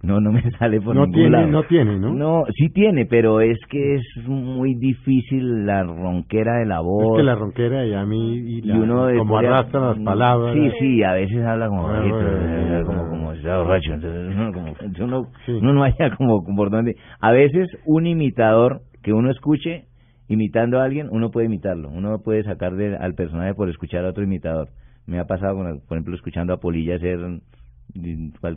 [0.03, 1.47] No, no me sale por No ningún tiene, lado.
[1.47, 2.13] no tiene, ¿no?
[2.13, 7.13] No, sí tiene, pero es que es muy difícil la ronquera de la voz.
[7.17, 9.99] Es que la ronquera y a mí y, y la- uno de- como arrastra las
[9.99, 10.53] palabras.
[10.53, 14.73] Sí, sí, a veces habla como Ah, eh, como como está borracho, entonces uno como
[15.03, 15.51] uno, Sí.
[15.53, 16.95] uno no haya como por dónde.
[17.19, 19.85] A veces un imitador que uno escuche
[20.29, 24.09] imitando a alguien, uno puede imitarlo, uno puede sacar de- al personaje por escuchar a
[24.09, 24.67] otro imitador.
[25.07, 27.39] Me ha pasado, con, por ejemplo, escuchando a Polilla hacer mm,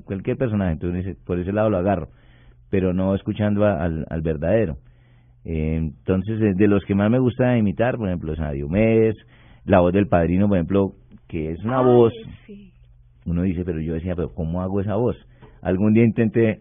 [0.04, 2.08] cualquier personaje, entonces por ese lado lo agarro,
[2.70, 4.76] pero no escuchando a- al, al verdadero.
[5.44, 9.16] Eh, entonces, de, de los que más me gusta imitar, por ejemplo, es a Diomedes,
[9.64, 10.92] la voz del padrino, por ejemplo,
[11.28, 12.12] que es una Ay, voz,
[12.46, 12.72] sí.
[13.24, 15.16] uno dice, pero yo decía, pero ¿cómo hago esa voz?
[15.62, 16.60] Algún día intenté,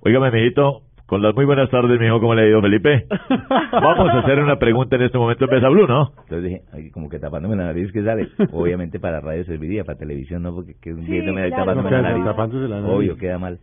[0.00, 3.04] Óigame, mijito, con las muy buenas tardes, mijo, ¿cómo le ha ido, Felipe?
[3.72, 6.12] Vamos a hacer una pregunta en este momento en Blue, ¿no?
[6.22, 8.28] entonces dije, ay, como que tapándome la nariz que sale.
[8.52, 11.64] Obviamente para radio serviría, para televisión no, porque que un Sí, día me claro.
[11.64, 12.24] tapándome No, la nariz.
[12.24, 12.94] tapándose la nariz.
[12.96, 13.58] Obvio, queda mal.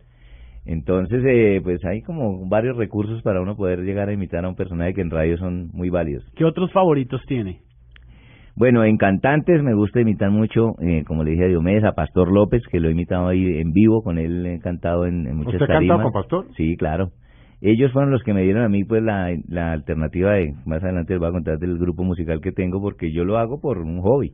[0.66, 4.54] Entonces, eh, pues hay como varios recursos para uno poder llegar a imitar a un
[4.54, 6.30] personaje que en radio son muy válidos.
[6.36, 7.60] ¿Qué otros favoritos tiene?
[8.56, 12.30] Bueno, en cantantes me gusta imitar mucho, eh, como le dije a Diomedes, a Pastor
[12.30, 15.54] López, que lo he imitado ahí en vivo, con él he cantado en, en muchas
[15.54, 15.96] ¿Usted ha tarimas.
[15.98, 16.46] cantado con Pastor?
[16.56, 17.10] Sí, claro.
[17.60, 21.14] Ellos fueron los que me dieron a mí pues la, la alternativa de, más adelante
[21.14, 24.00] les voy a contar del grupo musical que tengo, porque yo lo hago por un
[24.00, 24.32] hobby.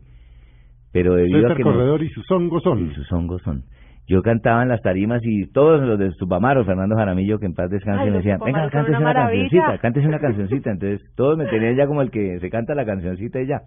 [0.92, 2.86] Pero debido a que Corredor y sus hongos son.
[2.86, 3.64] y sus hongos son.
[4.06, 7.70] Yo cantaba en las tarimas y todos los de Tupamaro, Fernando Jaramillo, que en paz
[7.70, 9.48] descanse, me decían, venga, cántese una una, maravilla".
[9.48, 10.70] cancioncita, cántese una cancioncita.
[10.70, 13.62] Entonces todos me tenían ya como el que se canta la cancioncita y ya.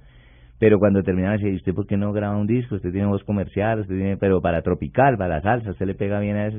[0.60, 2.76] Pero cuando terminaba decía, ¿y usted por qué no graba un disco?
[2.76, 6.20] Usted tiene voz comercial, usted tiene, pero para tropical, para la salsa, usted le pega
[6.20, 6.58] bien a eso.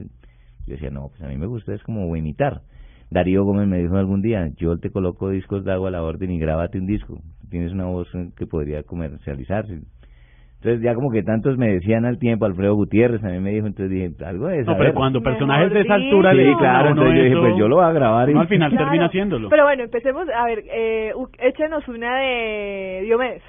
[0.67, 2.61] Yo decía, no, pues a mí me gusta, es como imitar.
[3.11, 6.31] Darío Gómez me dijo algún día, yo te coloco discos de agua a la orden
[6.31, 7.19] y grábate un disco.
[7.51, 9.81] Tienes una voz que podría comercializarse.
[10.61, 13.91] Entonces ya como que tantos me decían al tiempo, Alfredo Gutiérrez también me dijo, entonces
[13.91, 14.79] dije, algo de No, saber.
[14.79, 17.69] pero cuando personajes de esa altura Sí, le claro, entonces yo dije, eso, pues yo
[17.69, 18.33] lo voy a grabar y...
[18.33, 18.85] uno al final Claro.
[18.85, 19.49] termina haciéndolo.
[19.51, 23.43] Pero bueno, empecemos, a ver, eh, échenos una de Diomedes.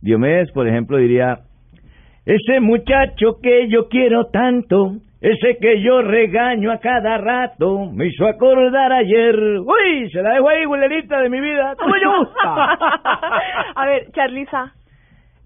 [0.00, 1.40] Diomedes, por ejemplo, diría,
[2.24, 8.28] ese muchacho que yo quiero tanto, ese que yo regaño a cada rato, me hizo
[8.28, 9.34] acordar ayer.
[9.58, 12.78] Uy, se la dejo ahí, güelerita de mi vida, ¿cómo le gusta?
[13.74, 14.72] a ver, Charliza.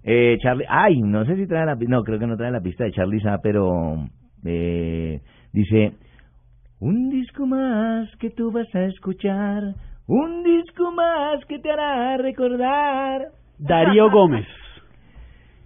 [0.03, 2.83] Eh, Charlie, ay, no sé si trae la, no, creo que no trae la pista
[2.83, 3.95] de Charlie Sa, pero
[4.45, 5.19] eh,
[5.51, 5.93] dice,
[6.79, 9.63] un disco más que tú vas a escuchar,
[10.05, 13.29] un disco más que te hará recordar.
[13.57, 14.45] Darío Gómez.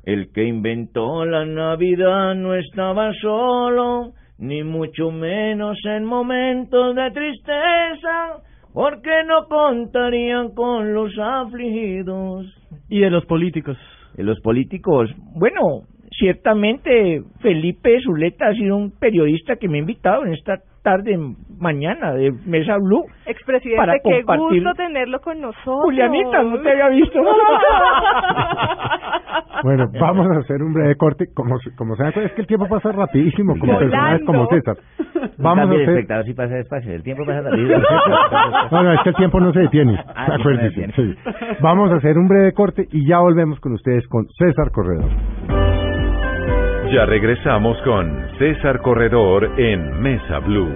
[0.05, 8.43] El que inventó la Navidad no estaba solo, ni mucho menos en momentos de tristeza,
[8.71, 12.45] porque no contarían con los afligidos.
[12.87, 13.77] Y de los políticos.
[14.15, 20.23] Eh, Los políticos, bueno, ciertamente Felipe Zuleta ha sido un periodista que me ha invitado
[20.23, 21.17] en esta tarde,
[21.59, 23.03] mañana de Mesa Blue.
[23.25, 25.81] Expresidente, Para qué compartir- gusto tenerlo con nosotros.
[25.83, 27.19] Julianita, no te había visto.
[29.63, 31.25] Bueno, vamos a hacer un breve corte.
[31.33, 33.89] Como, se- como se dan cuenta, es que el tiempo pasa rapidísimo, como Volando.
[33.91, 34.75] personajes como César.
[35.39, 35.89] Vamos a hacer...
[35.89, 37.79] espectador si pasa despacio, el tiempo pasa rápido.
[38.71, 39.97] No, no, es que el tiempo no se detiene.
[40.15, 41.15] Ah, no se sí.
[41.61, 45.09] Vamos a hacer un breve corte y ya volvemos con ustedes con César Corredor.
[46.95, 50.73] Ya regresamos con César Corredor en Mesa Blue.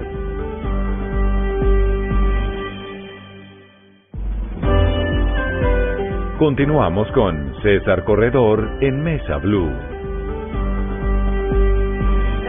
[6.38, 9.72] Continuamos con César Corredor en Mesa Blue.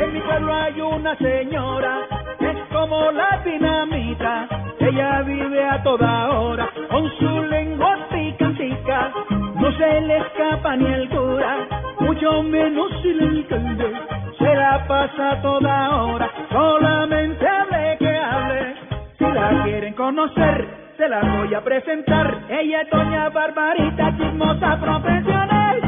[0.02, 2.09] En mi pueblo hay una señora,
[2.40, 4.48] es como la dinamita.
[4.80, 9.12] Ella vive a toda hora con su lengua picantica.
[9.70, 11.68] No se le escapa ni el cura,
[12.00, 13.92] mucho menos si le alcalde.
[14.37, 18.74] Se la pasa toda hora, solamente hable que hable.
[19.16, 22.46] Si la quieren conocer, se la voy a presentar.
[22.48, 25.80] Ella es doña Barbarita, chismosa profesional.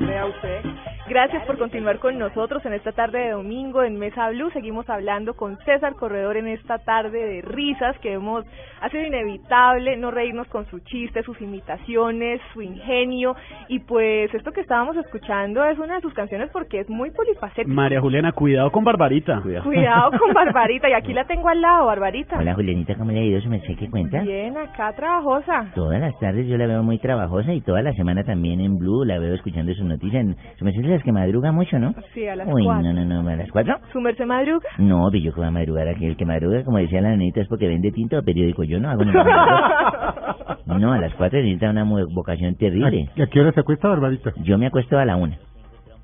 [0.00, 0.62] Vea usted,
[1.08, 4.50] Gracias por continuar con nosotros en esta tarde de domingo en Mesa Blue.
[4.50, 8.44] Seguimos hablando con César Corredor en esta tarde de risas que hemos
[8.80, 13.34] ha sido inevitable no reírnos con sus chistes, sus imitaciones, su ingenio
[13.68, 17.74] y pues esto que estábamos escuchando es una de sus canciones porque es muy polifacético.
[17.74, 19.40] María Juliana, cuidado con Barbarita.
[19.40, 22.38] Cuidado con Barbarita y aquí la tengo al lado, Barbarita.
[22.38, 23.40] Hola, Julianita, ¿cómo le ha ido?
[23.40, 24.20] ¿Se me sé qué cuenta?
[24.20, 25.72] Bien, acá trabajosa.
[25.74, 29.04] Todas las tardes yo la veo muy trabajosa y toda la semana también en Blue
[29.04, 30.26] la veo escuchando sus noticias.
[30.58, 31.94] Se me las que madruga mucho, ¿no?
[32.14, 32.92] Sí, a las Uy, cuatro.
[32.92, 33.76] no, no, no, ¿a las cuatro?
[33.92, 34.66] ¿Su merced madruga?
[34.78, 36.06] No, pero yo que voy a madrugar aquí.
[36.06, 38.64] El que madruga, como decía la nenita, es porque vende tinta o periódico.
[38.64, 40.34] Yo no hago nada.
[40.66, 43.08] No, a las cuatro necesita una vocación terrible.
[43.20, 44.32] ¿A qué hora se acuesta, Barbarita?
[44.42, 45.38] Yo me acuesto a la una.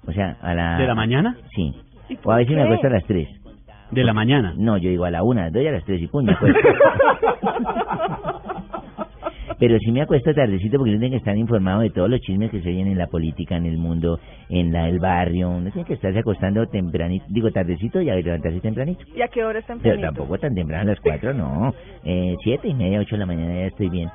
[0.07, 0.79] O sea, a la...
[0.79, 1.37] ¿De la mañana?
[1.55, 1.75] Sí.
[2.09, 3.29] ¿Y O a veces me acuesto a las tres.
[3.91, 4.55] De la mañana.
[4.57, 6.33] No, yo digo a la una, doy a las tres y puño.
[9.67, 12.51] Pero sí me acuesto tardecito porque uno tiene que estar informado de todos los chismes
[12.51, 14.19] que se oyen en la política, en el mundo,
[14.51, 15.49] en la, el barrio.
[15.49, 19.03] Uno tiene que estarse acostando tempranito, digo tardecito y a levantarse tempranito.
[19.17, 21.73] ¿Y a qué hora está Pero tampoco tan temprano a las cuatro, no.
[22.05, 24.11] Eh, siete y media, ocho de la mañana ya estoy bien.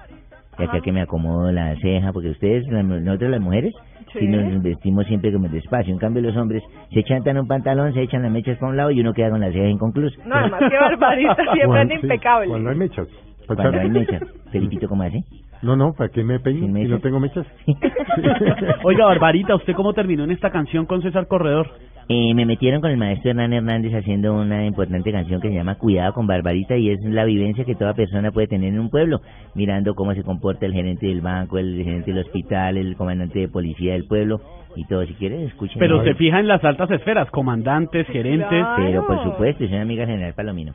[0.59, 3.73] Ya acá que me acomodo la ceja, porque ustedes, la- nosotros las mujeres,
[4.13, 4.19] Sí.
[4.19, 5.93] si nos vestimos siempre como despacio.
[5.93, 6.61] En cambio los hombres
[6.93, 9.39] se chantan un pantalón, se echan las mechas para un lado y uno queda con
[9.39, 10.25] las cejas inconclusas.
[10.25, 12.47] No, además que Barbarita siempre sí, impecable.
[12.49, 13.07] Cuando hay mechas.
[13.55, 14.21] Cuando hay mechas.
[14.51, 15.23] Felipito, ¿cómo hace?
[15.61, 17.45] No, no, ¿para qué me peino ¿Sin si no tengo mechas?
[18.83, 21.67] Oiga, Barbarita, ¿usted cómo terminó en esta canción con César Corredor?
[22.11, 25.75] Eh, me metieron con el maestro Hernán Hernández haciendo una importante canción que se llama
[25.75, 29.21] Cuidado con Barbarita y es la vivencia que toda persona puede tener en un pueblo,
[29.53, 33.47] mirando cómo se comporta el gerente del banco, el gerente del hospital, el comandante de
[33.47, 34.41] policía del pueblo
[34.75, 35.05] y todo.
[35.05, 35.77] Si quieres, escuchen.
[35.77, 38.47] Pero se fija en las altas esferas, comandantes, gerentes.
[38.49, 38.75] Claro.
[38.77, 40.73] Pero por supuesto, soy amiga del general Palomino.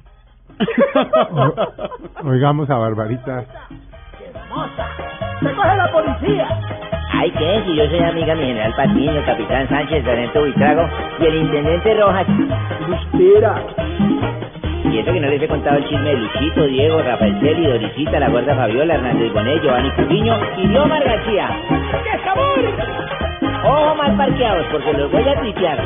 [1.30, 3.44] O- Oigamos a Barbarita.
[5.40, 6.46] ¡Se coge la policía!
[7.12, 7.62] Ay, ¿qué?
[7.66, 10.88] Si yo soy amiga mi general Patiño, el capitán Sánchez, Sargento Buitrago
[11.20, 12.26] y el intendente Rojas.
[12.88, 13.62] ¡Lustera!
[14.90, 18.20] Y eso que no les he contado el chisme de Luchito, Diego, Rafael Celi, Dorisita,
[18.20, 21.48] la guarda Fabiola, Hernández Bonet, Giovanni Cubiño y Diomar García.
[21.68, 22.64] ¡Qué sabor!
[23.64, 25.78] Ojo mal parqueados porque los voy a tripear.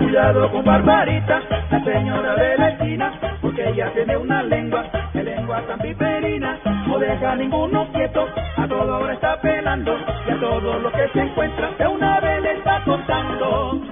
[0.00, 4.82] Cuidado con Barbarita, la señora de la esquina, porque ella tiene una lengua,
[5.12, 9.94] de lengua tan piperina, no deja a ninguno quieto, a todo hora está pelando,
[10.26, 13.82] y a todo lo que se encuentra, de una vez le está contando.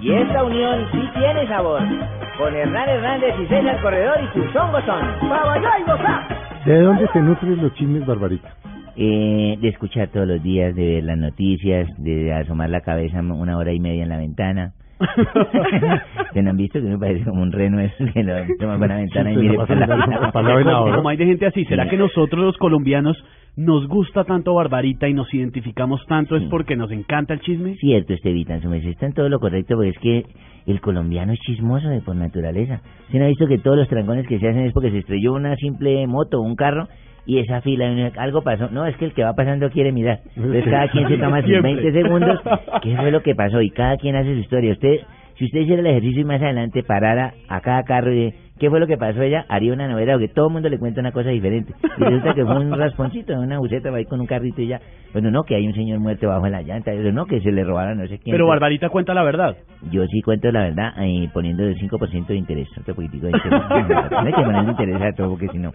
[0.00, 1.82] Y esta unión sí tiene sabor.
[2.38, 5.28] Con Hernán Hernández y César Corredor y sus hongos son.
[5.28, 6.64] ¡Pa' bailar y gozar!
[6.64, 8.48] ¿De dónde se nutren los chismes, Barbarita?
[8.96, 13.56] Eh, de escuchar todos los días, de ver las noticias, de asomar la cabeza una
[13.58, 14.72] hora y media en la ventana.
[16.32, 18.96] ¿Se han visto que me parece como un reno eso que lo toma por la
[18.96, 20.96] ventana y mire por la la- para la veladora.
[20.96, 23.16] Como hay de gente así, ¿será que nosotros los colombianos
[23.56, 27.74] nos gusta tanto Barbarita y nos identificamos tanto es porque nos encanta el chisme?
[27.76, 30.24] Cierto, Estevita, en su merced está en todo lo correcto, porque es que
[30.66, 32.80] el colombiano es chismoso de por naturaleza.
[33.10, 35.32] ¿Se no ha visto que todos los trancones que se hacen es porque se estrelló
[35.34, 36.86] una simple moto o un carro
[37.26, 38.68] y esa fila, algo pasó?
[38.70, 40.20] No, es que el que va pasando quiere mirar.
[40.36, 41.74] Entonces cada quien se toma sus Siempre.
[41.74, 42.40] 20 segundos,
[42.82, 44.72] qué fue lo que pasó, y cada quien hace su historia.
[44.72, 45.00] Usted,
[45.38, 48.78] si usted hiciera el ejercicio y más adelante parara a cada carro y ¿qué fue
[48.78, 49.46] lo que pasó ella?
[49.48, 51.72] Haría una novela, porque todo el mundo le cuenta una cosa diferente.
[51.98, 54.80] Y resulta que fue un rasponcito, una buceta, va ahí con un carrito y ya.
[55.12, 57.64] Bueno, no, que hay un señor muerto bajo la llanta, eso no, que se le
[57.64, 58.34] robaron no sé quién.
[58.34, 59.56] Pero Barbarita cuenta la verdad.
[59.90, 63.60] Yo sí cuento la verdad eh, poniendo el 5% de interés, otro poquitico de interés.
[64.10, 65.72] No hay que ponerle interés a todo porque si no.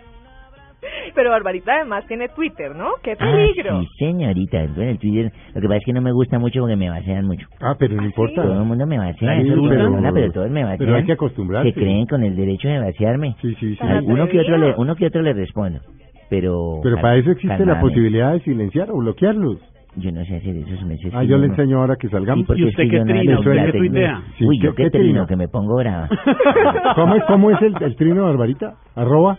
[1.15, 2.91] Pero Barbarita además tiene Twitter, ¿no?
[3.03, 3.81] ¡Qué Ah, peligro!
[3.81, 4.59] sí, señorita.
[4.75, 7.25] Bueno, el Twitter, lo que pasa es que no me gusta mucho porque me vacean
[7.25, 7.45] mucho.
[7.61, 8.41] Ah, pero no importa.
[8.43, 10.77] Todo el mundo me eso es pero- persona, pero todos me vacean.
[10.79, 11.71] pero hay que acostumbrarse.
[11.73, 13.35] Se creen con el derecho de vaciarme.
[13.41, 13.77] Sí, sí, sí.
[13.81, 15.79] Ay, uno que otro le, uno que otro le respondo.
[16.29, 17.89] Pero Pero para eso existe la calmadamente.
[17.95, 19.57] posibilidad de silenciar o bloquearlos.
[19.95, 22.45] Yo no sé hacer eso, se me hace Ah, yo le enseño ahora que salgamos.
[22.45, 24.21] Sí, ¿Y usted qué de ¿Usted la qué tuitea?
[24.37, 25.27] Sí, Uy, yo ¿qué- qué qué trino, trino?
[25.27, 26.07] que me pongo brava.
[26.95, 28.75] ¿Cómo, es- ¿Cómo es el, el trino, Barbarita?
[28.95, 29.37] Arroba.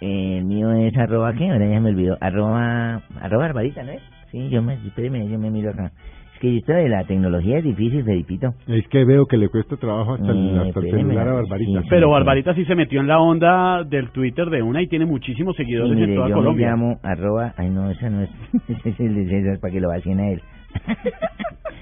[0.00, 1.50] Eh, el mío es arroba, ¿qué?
[1.50, 2.16] Ahora ya me olvidó.
[2.20, 4.02] Arroba, arroba barbarita, ¿no es?
[4.30, 5.90] Sí, yo me, espéreme, yo me miro acá.
[6.34, 8.52] Es que esto de la tecnología es difícil, Felipito.
[8.68, 11.36] Es que veo que le cuesta trabajo hasta, Eh, hasta el espéreme, celular a sí,
[11.36, 11.80] Barbarita.
[11.82, 11.86] sí.
[11.88, 15.56] Pero Barbarita sí se metió en la onda del Twitter de una y tiene muchísimos
[15.56, 16.66] Sí, seguidores mire, en toda yo Colombia.
[16.66, 18.30] me llamo arroba, ay no, esa no es,
[18.68, 20.42] ese es el de César para que lo vacien a él.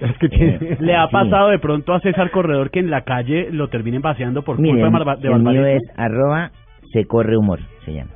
[0.00, 0.55] Es que tiene...
[0.61, 1.12] Eh, ¿Le ha sí.
[1.12, 4.72] pasado de pronto a César Corredor que en la calle lo terminen vaciando por Mire,
[4.81, 5.70] culpa de, Marba- de el mío Barbarita?
[5.72, 6.50] es arroba
[6.94, 8.12] se corre humor, se llama.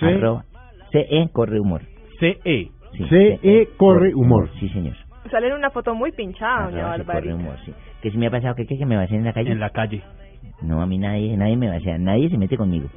[0.00, 0.06] Sí.
[0.06, 0.44] Arroba
[0.92, 1.82] CE corre humor.
[2.18, 2.38] CE.
[2.44, 4.48] Sí, CE CE corre humor.
[4.58, 4.94] Sí, señor.
[5.30, 7.34] Sale en una foto muy pinchada, doña Arroba se corre Barbarita.
[7.34, 7.72] humor, sí.
[8.00, 9.50] Que si me ha pasado que, que, que me vacían en la calle.
[9.52, 10.02] En la calle.
[10.62, 12.88] No, a mí nadie, nadie me vacía, nadie se mete conmigo.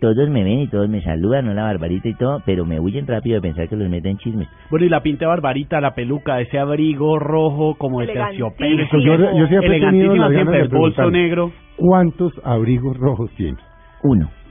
[0.00, 3.06] todos me ven y todos me saludan, no la barbarita y todo, pero me huyen
[3.06, 4.48] rápido de pensar que los meten chismes.
[4.70, 8.84] Bueno, y la pinta de barbarita, la peluca, ese abrigo rojo como de terciopelo.
[8.92, 11.50] Yo, yo siempre he tenido ganas siempre, de el bolso negro.
[11.76, 13.56] ¿Cuántos abrigos rojos tiene?
[14.02, 14.30] Uno.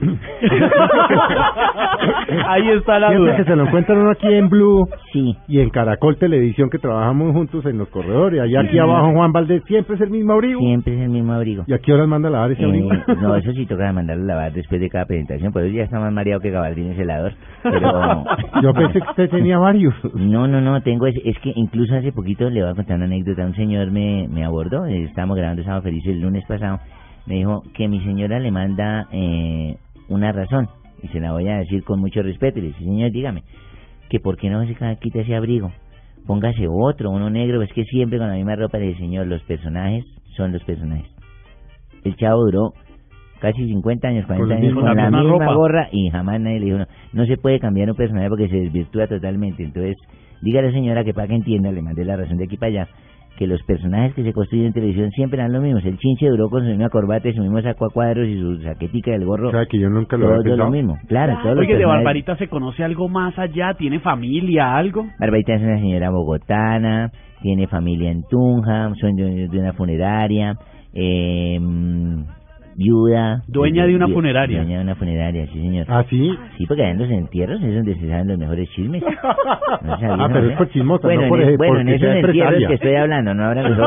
[2.46, 3.36] Ahí está la Siempre duda.
[3.36, 5.36] que se lo encuentran uno aquí en Blue Sí.
[5.48, 8.40] y en Caracol Televisión que trabajamos juntos en los corredores.
[8.40, 10.60] Allá aquí abajo Juan Valdés siempre es el mismo abrigo.
[10.60, 11.64] Siempre es el mismo abrigo.
[11.66, 12.92] ¿Y a qué horas manda a lavar ese abrigo?
[12.92, 15.82] Eh, no, eso sí toca mandarlo a lavar después de cada presentación, por eso ya
[15.84, 17.32] está más mareado que Gabardín ese helador.
[17.62, 18.24] Pero
[18.62, 19.94] Yo pensé que usted tenía varios.
[20.14, 23.04] no, no, no, tengo es, es que incluso hace poquito le voy a contar una
[23.06, 26.78] anécdota, un señor me, me abordó, eh, estábamos grabando Sábado Feliz el lunes pasado,
[27.30, 29.76] me dijo que mi señora le manda eh,
[30.08, 30.68] una razón,
[31.00, 33.44] y se la voy a decir con mucho respeto, y le dije, señor, dígame,
[34.08, 35.70] que por qué no se quita ese abrigo,
[36.26, 39.40] póngase otro, uno negro, es que siempre con la misma ropa le dije, señor, los
[39.44, 40.04] personajes
[40.36, 41.06] son los personajes.
[42.02, 42.72] El chavo duró
[43.38, 46.66] casi 50 años, 40 el años con la, la misma gorra y jamás nadie le
[46.66, 49.62] dijo, no, no se puede cambiar un personaje porque se desvirtúa totalmente.
[49.62, 49.96] Entonces,
[50.42, 52.88] dígale señora que para que entienda, le mandé la razón de aquí para allá,
[53.36, 55.82] que los personajes que se construyen en televisión siempre eran los mismos.
[55.84, 58.58] El chinche duró con su misma corbata y su mismo saco a cuadros y su
[58.62, 59.48] saquetica del gorro.
[59.48, 60.98] O sea, que yo nunca lo todo había lo mismo.
[61.08, 65.06] Claro, todos los Oye, de personajes- Barbarita se conoce algo más allá, tiene familia, algo.
[65.18, 70.56] Barbarita es una señora bogotana, tiene familia en Tunja, son de, de una funeraria,
[70.92, 71.58] eh,
[72.80, 73.42] viuda.
[73.46, 74.58] Dueña de una funeraria.
[74.62, 75.86] Dueña de una funeraria, sí señor.
[75.88, 76.34] ¿Ah, sí?
[76.56, 79.02] Sí, porque allá en los entierros es donde se saben los mejores chismes.
[79.82, 80.50] No sabía, Ah, pero ¿no?
[80.50, 83.44] es por chismosa, bueno, no por en, bueno, en esos entierros que estoy hablando, no
[83.46, 83.86] ahora que soy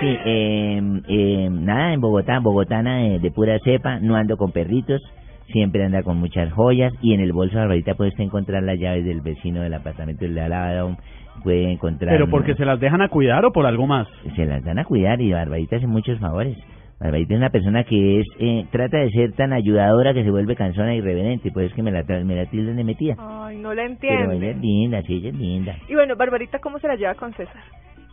[0.00, 5.00] Sí, eh, eh, nada, en Bogotá, bogotana de, de pura cepa, no ando con perritos,
[5.48, 8.78] siempre anda con muchas joyas y en el bolso de Barbarita puede usted encontrar las
[8.78, 10.96] llaves del vecino del apartamento del lado,
[11.42, 12.12] puede encontrar...
[12.12, 14.06] Pero porque se las dejan a cuidar o por algo más.
[14.36, 16.56] se las dan a cuidar y Barbarita hace muchos favores.
[17.00, 20.54] Barbarita es una persona que es eh, trata de ser tan ayudadora que se vuelve
[20.54, 23.16] cansona y irreverente, pues es que me la, me la tildan de metida.
[23.18, 24.60] Ay, no la Pero ella es entiendo.
[24.60, 25.76] linda, sí, ella es linda.
[25.88, 27.62] Y bueno, Barbarita, ¿cómo se la lleva con César?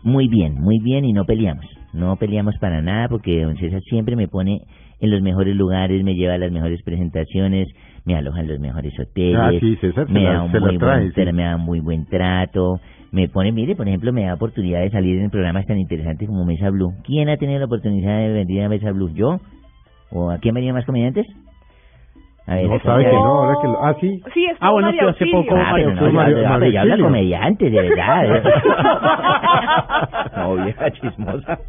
[0.03, 1.65] Muy bien, muy bien y no peleamos.
[1.93, 4.61] No peleamos para nada porque don César siempre me pone
[5.01, 7.67] en los mejores lugares, me lleva a las mejores presentaciones,
[8.05, 10.77] me aloja en los mejores hoteles, Ah, sí, César se me, la- da un muy
[10.77, 11.33] trae, buen, sí.
[11.33, 12.79] me da muy buen trato,
[13.11, 16.45] me pone, mire, por ejemplo, me da oportunidad de salir en programas tan interesantes como
[16.45, 16.93] Mesa Blue.
[17.03, 19.11] ¿Quién ha tenido la oportunidad de venir a Mesa Blue?
[19.13, 19.39] ¿Yo?
[20.11, 21.25] ¿O aquí han venido más comediantes?
[22.55, 23.83] Ver, No, ¿cómo sabe que no, ahora que lo...
[23.83, 24.21] Ah, sí.
[24.33, 26.93] Sí, es Ah, bueno, sí, hace poco Ah, pero Mario- no, Mario- yo Mario hablo
[26.93, 27.05] Auxilio.
[27.05, 28.43] comediantes, de verdad.
[30.37, 31.59] no, vieja chismosa.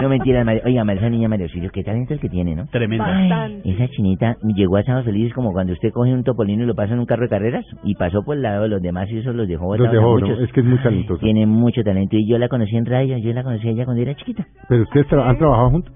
[0.00, 0.62] no, mentira, Mario.
[0.64, 2.66] Oiga, Mario, esa niña Mario Auxilio, qué talento el que tiene, ¿no?
[2.66, 3.04] Tremenda.
[3.06, 3.70] Bastante.
[3.70, 6.94] Esa chinita llegó a Sábado Feliz como cuando usted coge un topolino y lo pasa
[6.94, 9.32] en un carro de carreras y pasó por el lado de los demás y eso
[9.32, 10.26] los dejó Los dejó, ¿no?
[10.40, 11.20] Es que es muy talentoso.
[11.20, 14.02] Tiene mucho talento y yo la conocí en radio, yo la conocí a ella cuando
[14.02, 14.44] era chiquita.
[14.68, 15.94] Pero ustedes tra- han trabajado juntos.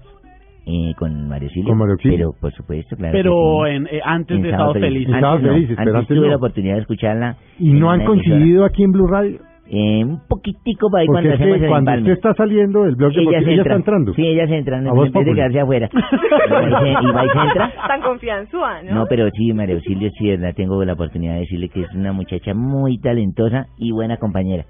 [0.65, 1.69] Eh, con Mario Auxilio.
[1.69, 1.95] Con Mario.
[2.03, 3.11] Pero, por supuesto, claro.
[3.13, 3.33] Pero
[3.65, 3.71] sí.
[3.71, 5.07] en, eh, antes En de Sábado Feliz.
[5.07, 6.27] En Antes no, Felices, pero antes tuve no.
[6.31, 7.35] la oportunidad de escucharla.
[7.57, 8.21] ¿Y no han emisora.
[8.23, 9.39] coincidido aquí en Blue Radio?
[9.71, 12.01] Eh, un poquitico para ahí Porque cuando hacemos el cuando empalme.
[12.01, 13.61] usted está saliendo del blog, ella, porque se ella entra.
[13.61, 14.13] está entrando.
[14.15, 15.89] Sí, ella se entra, A en vez de quedarse afuera.
[15.93, 17.71] y va y se, y va y se entra.
[17.87, 18.95] Tan confianzúa, ¿no?
[18.95, 22.13] No, pero sí, María Auxilio, sí, la tengo la oportunidad de decirle que es una
[22.13, 24.65] muchacha muy talentosa y buena compañera.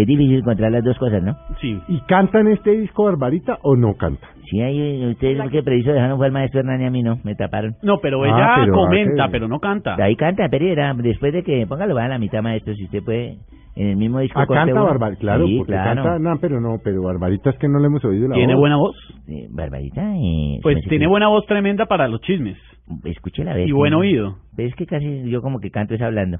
[0.00, 1.34] Que es difícil encontrar las dos cosas, ¿no?
[1.60, 1.78] Sí.
[1.88, 4.28] ¿Y canta en este disco Barbarita o no canta?
[4.48, 7.34] Sí, ahí, ustedes, porque preciso dejaron fue el maestro Hernán y a mí no, me
[7.34, 7.74] taparon.
[7.82, 9.96] No, pero Ah, ella pero, comenta, ah, que- pero no canta.
[10.02, 13.36] Ahí canta, Pereira, después de que, póngalo, va a la mitad, maestro, si usted puede,
[13.76, 14.40] en el mismo disco.
[14.40, 14.84] Ah, corte canta uno.
[14.86, 16.02] Barbarita, claro, Sí, porque claro.
[16.02, 18.60] canta, no, pero no, pero Barbarita es que no le hemos oído la ¿Tiene voz.
[18.60, 18.96] buena voz?
[19.28, 22.56] Eh, Barbarita, eh, Pues se me hace tiene que- buena voz tremenda para los chismes.
[23.04, 23.68] Escuche la vez.
[23.68, 24.36] Y buen oído.
[24.56, 26.38] Es que casi yo como que canto es hablando.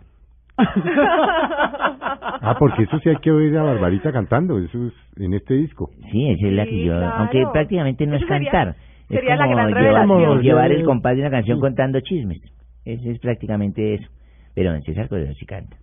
[2.41, 5.91] Ah, porque eso sí hay que oír a Barbarita cantando, eso es en este disco.
[6.11, 7.15] Sí, esa es la que Sí, yo, claro.
[7.19, 8.77] aunque prácticamente no Eso es sería- cantar.
[9.09, 10.43] Es la como gran llevar, revelación.
[10.43, 11.61] llevar Yo- el compás de una canción Sí.
[11.61, 12.41] contando chismes.
[12.85, 14.09] Es, es prácticamente eso.
[14.55, 15.77] Pero don César Cordero sí canta.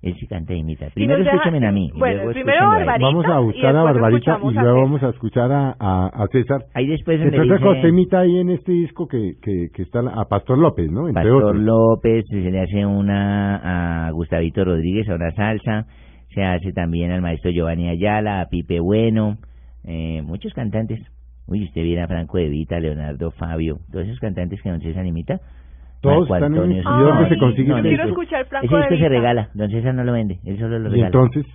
[0.00, 0.86] Él sí canta e imita.
[0.94, 1.90] Primero deja- escúcheme a mí.
[1.92, 2.68] y bueno, luego primero a.
[2.68, 4.74] Barbarita Vamos a buscar a Barbarita y a luego César.
[4.74, 6.60] vamos a escuchar a, a, a César.
[6.74, 9.82] Ahí después ¿Qué donde otra cosa dice imita ahí en este disco que, que, que
[9.82, 11.08] está la- a Pastor López, ¿no?
[11.08, 11.62] Entre Pastor otros.
[11.62, 15.86] López, se le hace una a Gustavito Rodríguez, a una salsa.
[16.32, 19.36] Se hace también al maestro Giovanni Ayala, a Pipe Bueno.
[19.84, 21.00] Eh, muchos cantantes.
[21.48, 25.04] Uy, usted viera a Franco De Vita, Leonardo Fabio, todos esos cantantes que don César
[25.06, 25.40] imita.
[26.00, 28.94] Todos Marco están en ¿Y se consigue yo este quiero escuchar Franco Ese de disco
[28.94, 29.08] se Vita.
[29.08, 31.06] regala, don César no lo vende, él solo lo Y regala.
[31.06, 31.46] entonces,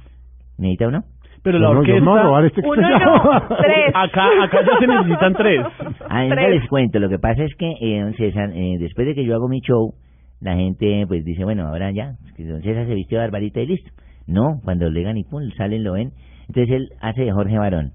[0.57, 1.03] ¿Necesita uno?
[1.43, 2.05] Pero la no, no, orquesta...
[2.05, 3.21] no robar este Uno no,
[3.57, 3.91] tres.
[3.93, 5.65] Acá, acá ya se necesitan tres.
[6.09, 6.99] Ah, les cuento.
[6.99, 9.59] Lo que pasa es que, eh, don César, eh, después de que yo hago mi
[9.59, 9.93] show,
[10.39, 13.59] la gente pues dice, bueno, ahora ya, es que don César se vistió de barbarita
[13.61, 13.91] y listo.
[14.25, 16.11] No, cuando llegan y pum, salen, lo ven.
[16.47, 17.91] Entonces él hace de Jorge Barón.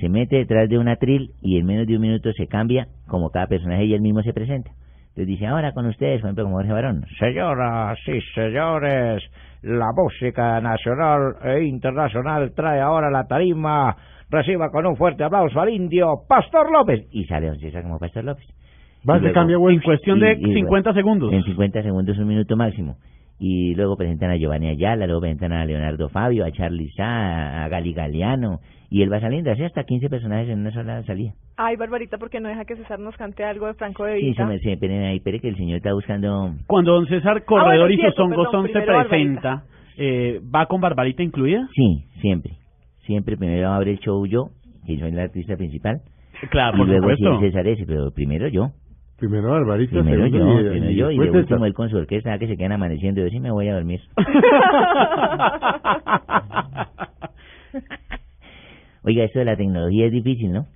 [0.00, 3.28] se mete detrás de un atril y en menos de un minuto se cambia como
[3.30, 4.70] cada personaje y él mismo se presenta.
[5.18, 7.04] Entonces dice, ahora con ustedes, por ejemplo, como Jorge Barón.
[7.18, 9.20] Señoras y señores,
[9.62, 13.96] la música nacional e internacional trae ahora la tarima.
[14.30, 17.04] Reciba con un fuerte aplauso al indio Pastor López.
[17.10, 18.46] Y sale don César como Pastor López.
[19.08, 21.32] Va, luego- cambia, En cuestión Y- de y- 50 segundos.
[21.32, 22.94] En 50 segundos, un minuto máximo.
[23.40, 27.68] Y luego presentan a Giovanni Ayala, luego presentan a Leonardo Fabio, a Charlie Sá, a
[27.68, 28.58] Gali Galeano.
[28.90, 31.32] Y él va saliendo, así hasta 15 personajes en una sola salida.
[31.56, 34.42] Ay, Barbarita, porque no deja que César nos cante algo de Franco de Sí, Vita.
[34.44, 36.52] se me esperen ahí, espere que el señor está buscando...
[36.66, 39.62] Cuando don César Corredor Ah, bueno, y perdón, Gozón se presenta,
[39.98, 41.68] eh, ¿va con Barbarita incluida?
[41.74, 42.54] Sí, siempre.
[43.04, 44.48] Siempre primero abre el show yo,
[44.86, 46.00] que soy la artista principal.
[46.50, 47.44] Claro, y por luego sí supuesto.
[47.44, 48.70] el César ese, pero primero yo.
[49.18, 51.10] Primero Barbarita, Primero yo, y- primero y yo.
[51.10, 51.66] Y de después último César.
[51.66, 53.20] él con su orquesta que se quedan amaneciendo.
[53.22, 54.00] Yo sí me voy a dormir.
[59.04, 60.66] Oiga, esto de la tecnología es difícil, ¿no?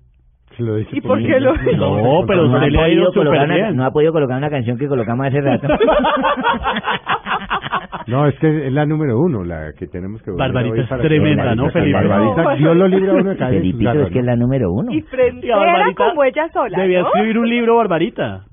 [0.59, 3.13] Lo dice ¿Y por qué lo- No, pero no, usted ha le ha ido podido
[3.15, 5.67] colocar una, no ha podido colocar una canción que colocamos hace rato.
[8.07, 11.09] No, es que es la número uno, la que tenemos que volver Barbarita hoy es
[11.09, 11.93] tremenda, ¿no, Felipe?
[11.93, 12.57] Barbarita, No.
[12.57, 14.93] Dios lo libre a uno Felipito garras, es que es la número uno.
[14.93, 17.09] Y frentera Barbarita como ella sola, Debía ¿no?
[17.09, 18.45] escribir un libro, Barbarita.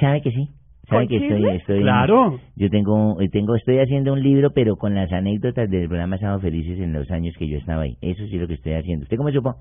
[0.00, 0.48] ¿Sabe que sí?
[0.88, 2.40] ¿Sabe ¿Con que estoy, estoy Claro.
[2.56, 6.78] Yo tengo, tengo, estoy haciendo un libro, pero con las anécdotas del programa Sábado Felices
[6.78, 7.96] en los años que yo estaba ahí.
[8.00, 9.02] Eso sí es lo que estoy haciendo.
[9.02, 9.56] ¿Usted cómo supo?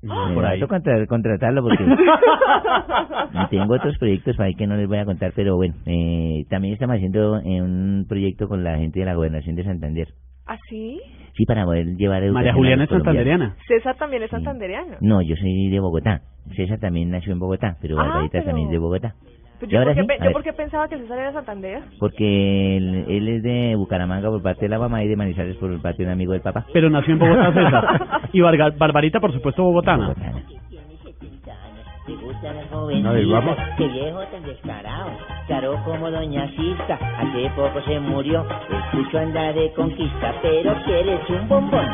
[0.00, 0.60] Me por ahí.
[0.60, 1.84] contra- contratarlo porque
[3.50, 6.74] tengo otros proyectos para ahí que no les voy a contar, pero bueno, eh, también
[6.74, 10.08] estamos haciendo eh, un proyecto con la gente de la Gobernación de Santander.
[10.46, 11.00] ¿Así?
[11.36, 13.56] Sí, para poder llevar educación María Juliana es santanderiana.
[13.66, 14.36] César también es Sí.
[14.36, 14.96] santandereano.
[15.00, 16.22] No, yo soy de Bogotá.
[16.56, 19.14] César también nació en Bogotá, pero Ah, Barbarita pero- también es de Bogotá.
[19.58, 20.18] Pues ¿Y yo, ahora por qué, sí?
[20.18, 20.32] yo ver.
[20.32, 21.82] por qué pensaba que César era Santander.
[21.98, 25.80] Porque él, él es de Bucaramanga por parte de la mamá y de Manizales por
[25.82, 26.64] parte de un amigo del papá.
[26.72, 28.20] Pero nació en Bogotá, César.
[28.32, 30.08] Y Varga- Barbarita, por supuesto, bogotana.
[30.08, 30.42] Bogotana.
[32.08, 32.70] Vamos.
[32.70, 35.10] jovencitas, qué viejo tan descarado.
[35.46, 38.46] Claro como doña Cisca, hace poco se murió.
[38.70, 41.86] Escucho anda de conquista, pero quieres un bombón.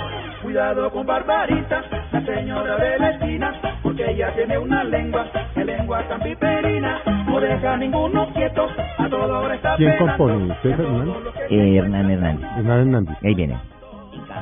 [0.45, 1.82] Cuidado con Barbarita,
[2.12, 5.24] la señora de la esquina, porque ella tiene una lengua,
[5.55, 8.66] que lengua tan piperina, no deja a ninguno quieto,
[8.99, 10.55] a todo hora está ¿Quién compone?
[10.61, 11.16] ¿César Hernández?
[11.49, 12.51] Eh, Hernán Hernández.
[12.59, 13.16] Hernán Hernández.
[13.24, 13.59] Ahí viene.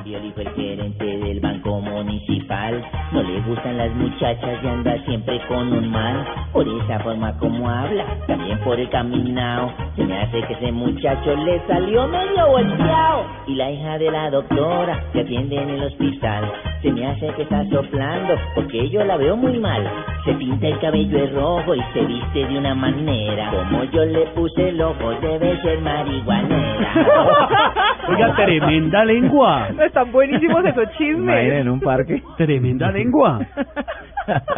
[0.02, 4.66] En cambio, el hijo el gerente del banco municipal no le gustan las muchachas y
[4.66, 6.26] anda siempre con un mal.
[6.52, 9.72] Por esa forma como habla, también por el caminado.
[9.94, 13.26] Se me hace que ese muchacho le salió medio volteado.
[13.46, 16.50] Y la hija de la doctora que atiende en el hospital,
[16.82, 19.88] se me hace que está soplando porque yo la veo muy mal.
[20.24, 23.50] Se pinta el cabello de rojo y se viste de una manera.
[23.50, 26.92] Como yo le puse el ojo, debe ser marihuanera.
[28.08, 29.68] Oiga, tremenda lengua.
[29.92, 31.52] Están buenísimos esos chismes.
[31.52, 32.22] en un parque.
[32.38, 33.38] Tremenda lengua.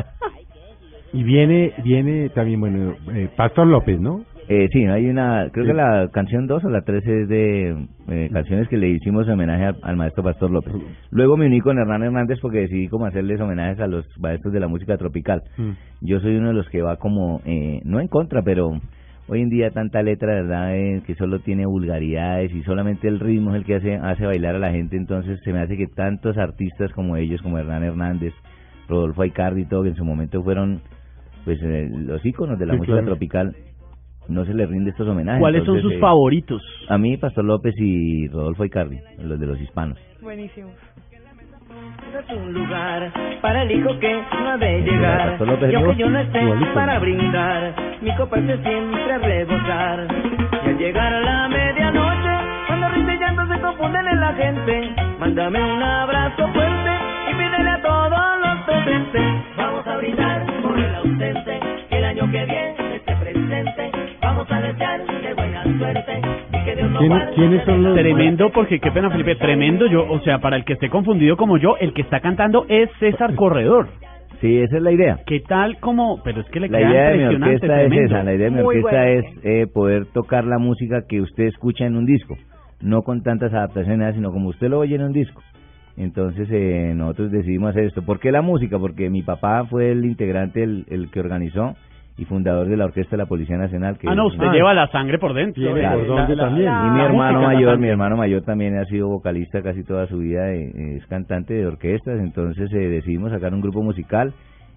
[1.12, 4.22] Y viene, viene también, bueno, eh, Pastor López, ¿no?
[4.48, 5.70] Eh, sí, hay una, creo Sí.
[5.70, 9.64] que la canción 2 o la 3 es de eh, canciones que le hicimos homenaje
[9.64, 10.74] al, al maestro Pastor López.
[11.12, 14.58] Luego me uní con Hernán Hernández porque decidí como hacerles homenajes a los maestros de
[14.58, 15.40] la música tropical.
[15.56, 15.70] Mm.
[16.00, 18.72] Yo soy uno de los que va como, eh, no en contra, pero
[19.28, 20.76] hoy en día tanta letra, ¿verdad?
[20.76, 24.56] Eh, que solo tiene vulgaridades y solamente el ritmo es el que hace, hace bailar
[24.56, 24.96] a la gente.
[24.96, 28.34] Entonces se me hace que tantos artistas como ellos, como Hernán Hernández,
[28.88, 30.80] Rodolfo Aicardi y todo, que en su momento fueron
[31.44, 33.06] pues eh, los íconos de la Sí, música claro.
[33.08, 33.56] tropical,
[34.28, 35.40] no se les rinde estos homenajes.
[35.40, 36.62] ¿Cuáles son sus eh, favoritos?
[36.88, 39.98] A mí, Pastor López y Rodolfo Icardi, los de los hispanos.
[40.22, 40.72] Buenísimos.
[42.30, 43.10] Un lugar
[43.42, 45.36] para el hijo que no ha de llegar.
[45.68, 46.40] Y aunque yo no esté
[46.72, 50.06] para brindar, mi copa es de siempre rebosar.
[50.64, 52.30] Y al llegar a la medianoche,
[52.68, 56.90] cuando risa y llanto se confunden en la gente, mándame un abrazo fuerte
[57.30, 59.22] y pídele a todos los presentes.
[59.56, 61.60] Vamos a brindar por el ausente,
[61.90, 63.90] que el año que viene esté presente.
[64.22, 68.50] Vamos a desearle buena suerte y que Dios nos ¿Quién- guarde quiénes son los- Tremendo,
[68.52, 69.86] porque qué pena, Felipe, tremendo.
[69.86, 72.90] Yo, o sea, para el que esté confundido como yo, el que está cantando es
[73.00, 73.88] César Corredor.
[74.40, 75.18] Sí, esa es la idea.
[75.26, 76.20] ¿Qué tal como?
[76.22, 78.44] Pero es que le La queda idea de mi impresionante, orquesta es esa, la idea
[78.50, 79.20] de mi Muy orquesta bueno.
[79.20, 82.36] es eh, poder tocar la música que usted escucha en un disco,
[82.82, 85.40] no con tantas adaptaciones, sino como usted lo oye en un disco.
[85.96, 88.02] Entonces eh, nosotros decidimos hacer esto.
[88.02, 88.78] ¿Por qué la música?
[88.78, 91.76] Porque mi papá fue el integrante, el, el que organizó
[92.16, 93.98] y fundador de la Orquesta de la Policía Nacional.
[93.98, 94.52] Que Ah, no, es- usted Ah.
[94.52, 95.62] lleva la sangre por dentro.
[95.68, 96.72] Por la- la- también.
[96.72, 100.18] Y mi la hermano mayor, mi hermano mayor también ha sido vocalista casi toda su
[100.18, 104.32] vida, eh, es cantante de orquestas, entonces eh, decidimos sacar un grupo musical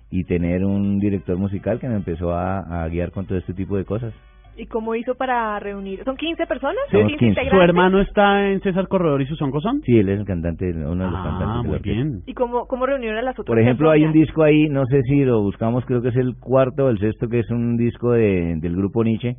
[0.10, 3.78] y tener un director musical que me empezó a, a guiar con todo este tipo
[3.78, 4.14] de cosas.
[4.58, 6.04] ¿Y cómo hizo para reunir?
[6.04, 6.78] ¿Son 15 personas?
[6.92, 7.50] Somos 15 15.
[7.52, 9.82] ¿Su hermano está en César Corredor y Susón Gozón?
[9.86, 11.64] Sí, él es el cantante, uno de los Ah, cantantes.
[11.64, 12.22] de la muy bien.
[12.26, 14.28] ¿Y cómo, cómo reunieron a las otras Por ejemplo, hay un personas?
[14.28, 17.28] disco ahí, no sé si lo buscamos, creo que es el cuarto o el sexto,
[17.30, 19.36] que es un disco de, del grupo Nietzsche,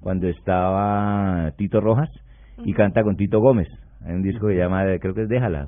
[0.00, 2.08] cuando estaba Tito Rojas
[2.64, 3.68] y canta con Tito Gómez.
[4.06, 5.66] Hay un disco que se llama, creo que es Déjala.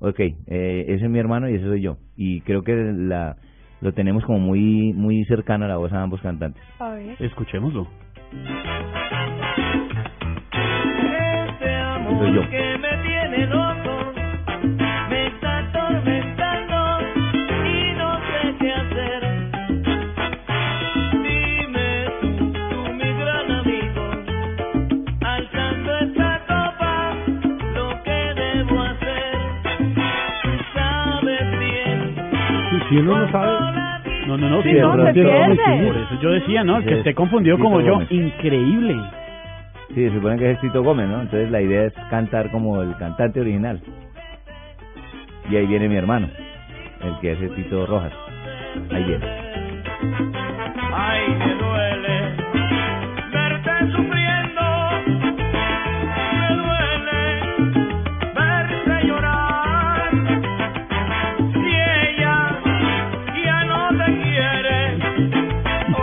[0.00, 1.96] Ok, eh, ese es mi hermano y ese soy yo.
[2.16, 3.36] Y creo que la
[3.82, 6.62] lo tenemos como muy muy cercano a la voz a ambos cantantes.
[6.80, 7.16] A ver.
[7.20, 7.86] Escuchémoslo.
[12.18, 12.48] Soy yo.
[12.50, 14.12] que me tiene loco,
[15.10, 17.00] me está atormentando
[17.66, 19.50] y no sé qué hacer.
[21.12, 24.10] Dime tú, tú mi gran amigo,
[25.22, 27.14] alzando esta copa,
[27.74, 29.36] lo que debo hacer.
[30.74, 32.30] Sabes bien.
[32.88, 33.75] Si uno no sabe,
[34.26, 35.86] No, no, no, no, se pierde.
[35.86, 36.78] Por eso yo decía, ¿no?
[36.78, 38.96] El que esté confundido como yo, increíble.
[39.94, 41.22] Sí, se supone que es Tito Gómez, ¿no?
[41.22, 43.80] Entonces la idea es cantar como el cantante original.
[45.48, 46.28] Y ahí viene mi hermano,
[47.02, 48.12] el que hace Tito Rojas.
[48.90, 49.45] Ahí viene.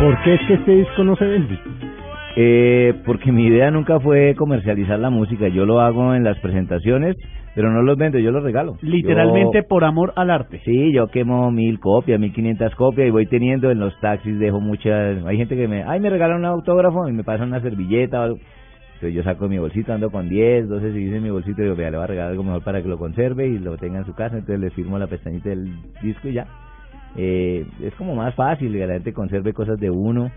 [0.03, 1.57] Por qué es que este disco no se vende?
[2.35, 5.47] Eh, porque mi idea nunca fue comercializar la música.
[5.47, 7.15] Yo lo hago en las presentaciones,
[7.55, 8.77] pero no los vendo, yo los regalo.
[8.81, 10.59] Literalmente Yo- por amor al arte.
[10.65, 14.59] Sí, yo quemo mil copias, mil quinientas copias y voy teniendo en los taxis, dejo
[14.59, 15.23] muchas...
[15.25, 15.83] Hay gente que me...
[15.83, 18.37] Ay, me regalan un autógrafo y me pasan una servilleta o algo.
[18.95, 21.77] Entonces yo saco mi bolsito, ando con 10, 12 si dice mi bolsito y digo,
[21.77, 24.05] vea, le voy a regalar algo mejor para que lo conserve y lo tenga en
[24.05, 24.35] su casa.
[24.37, 26.47] Entonces le firmo la pestañita del disco y ya.
[27.15, 30.31] Eh, es como más fácil que la gente conserve cosas de uno.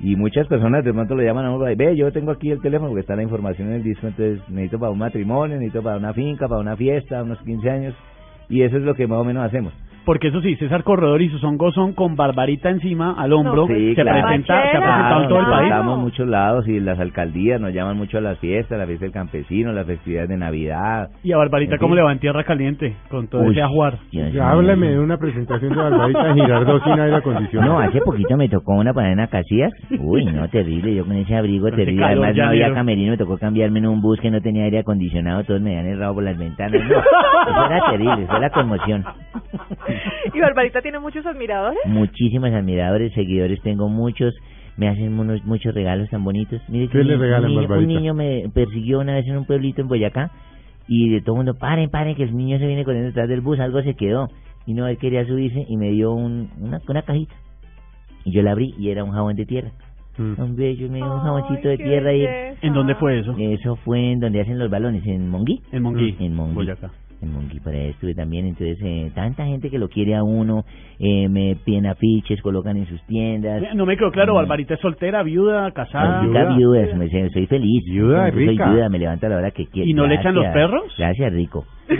[0.00, 2.90] Y muchas personas de pronto le llaman a uno, ve, yo tengo aquí el teléfono
[2.90, 6.12] porque está la información en el disco, entonces necesito para un matrimonio, necesito para una
[6.12, 7.94] finca, para una fiesta, unos 15 años.
[8.48, 9.72] Y eso es lo que más o menos hacemos.
[10.04, 14.02] Porque eso sí, César Corredor y Susón Gozón con Barbarita encima al hombro, Sí, se
[14.02, 14.22] claro.
[14.22, 15.58] presenta, se ha Bachera, presentado en todo el claro.
[15.60, 15.70] país.
[15.72, 19.04] Estamos en muchos lados y las alcaldías nos llaman mucho a las fiestas, la fiesta
[19.06, 21.08] del campesino, las festividades de Navidad.
[21.22, 21.96] Y a Barbarita, En ¿cómo fin.
[21.96, 22.96] le va en tierra caliente?
[23.08, 23.98] Con todo Uy, ese ajuar.
[24.12, 27.72] Ya háblame de una presentación de Barbarita Girardot sin aire acondicionado.
[27.72, 29.72] No, hace poquito me tocó una panela Casillas.
[29.98, 30.94] Uy, no, terrible.
[30.94, 32.02] Yo con ese abrigo terrible.
[32.02, 33.12] calor Además, no había camerino.
[33.12, 35.44] Me tocó cambiarme en un bus que no tenía aire acondicionado.
[35.44, 36.80] Todos me habían errado por las ventanas.
[36.82, 38.22] No, eso era terrible.
[38.24, 39.04] Eso era conmoción.
[40.34, 41.78] ¿Y Barbarita tiene muchos admiradores?
[41.86, 43.60] Muchísimos admiradores, seguidores.
[43.62, 44.34] Tengo muchos.
[44.76, 46.60] Me hacen unos, muchos regalos tan bonitos.
[46.68, 48.00] Mire que ¿Qué le un, regalan, niño, un Barbarita?
[48.00, 50.30] niño me persiguió una vez en un pueblito en Boyacá.
[50.88, 53.40] Y de todo el mundo, paren, paren, que el niño se viene corriendo detrás del
[53.40, 53.60] bus.
[53.60, 54.28] Algo se quedó.
[54.66, 57.34] Y no, él quería subirse y me dio un, una, una cajita.
[58.24, 59.70] Y yo la abrí y era un jabón de tierra.
[60.16, 60.40] Mm.
[60.40, 62.24] Un bello, me dio un Ay, jaboncito de tierra y.
[62.62, 63.34] ¿En dónde fue eso?
[63.38, 65.60] eso fue en donde hacen los balones, en Monguí.
[65.72, 66.54] En Monguí, En Monguí.
[66.54, 66.90] Boyacá.
[67.22, 68.46] En Monguí, por ahí estuve también.
[68.46, 70.64] Entonces, eh, tanta gente que lo quiere a uno,
[70.98, 73.62] eh, me piden afiches, colocan en sus tiendas.
[73.74, 74.36] No me quedó claro, Mm.
[74.36, 76.20] Barbarita es soltera, viuda, casada.
[76.22, 77.82] Chica viuda, me dice, soy feliz.
[77.86, 78.68] Viuda y Soy rica.
[78.70, 79.88] viuda, me levanto a la hora que quiero.
[79.88, 80.82] ¿Y no le echan los perros?
[80.98, 81.64] Gracias, rico.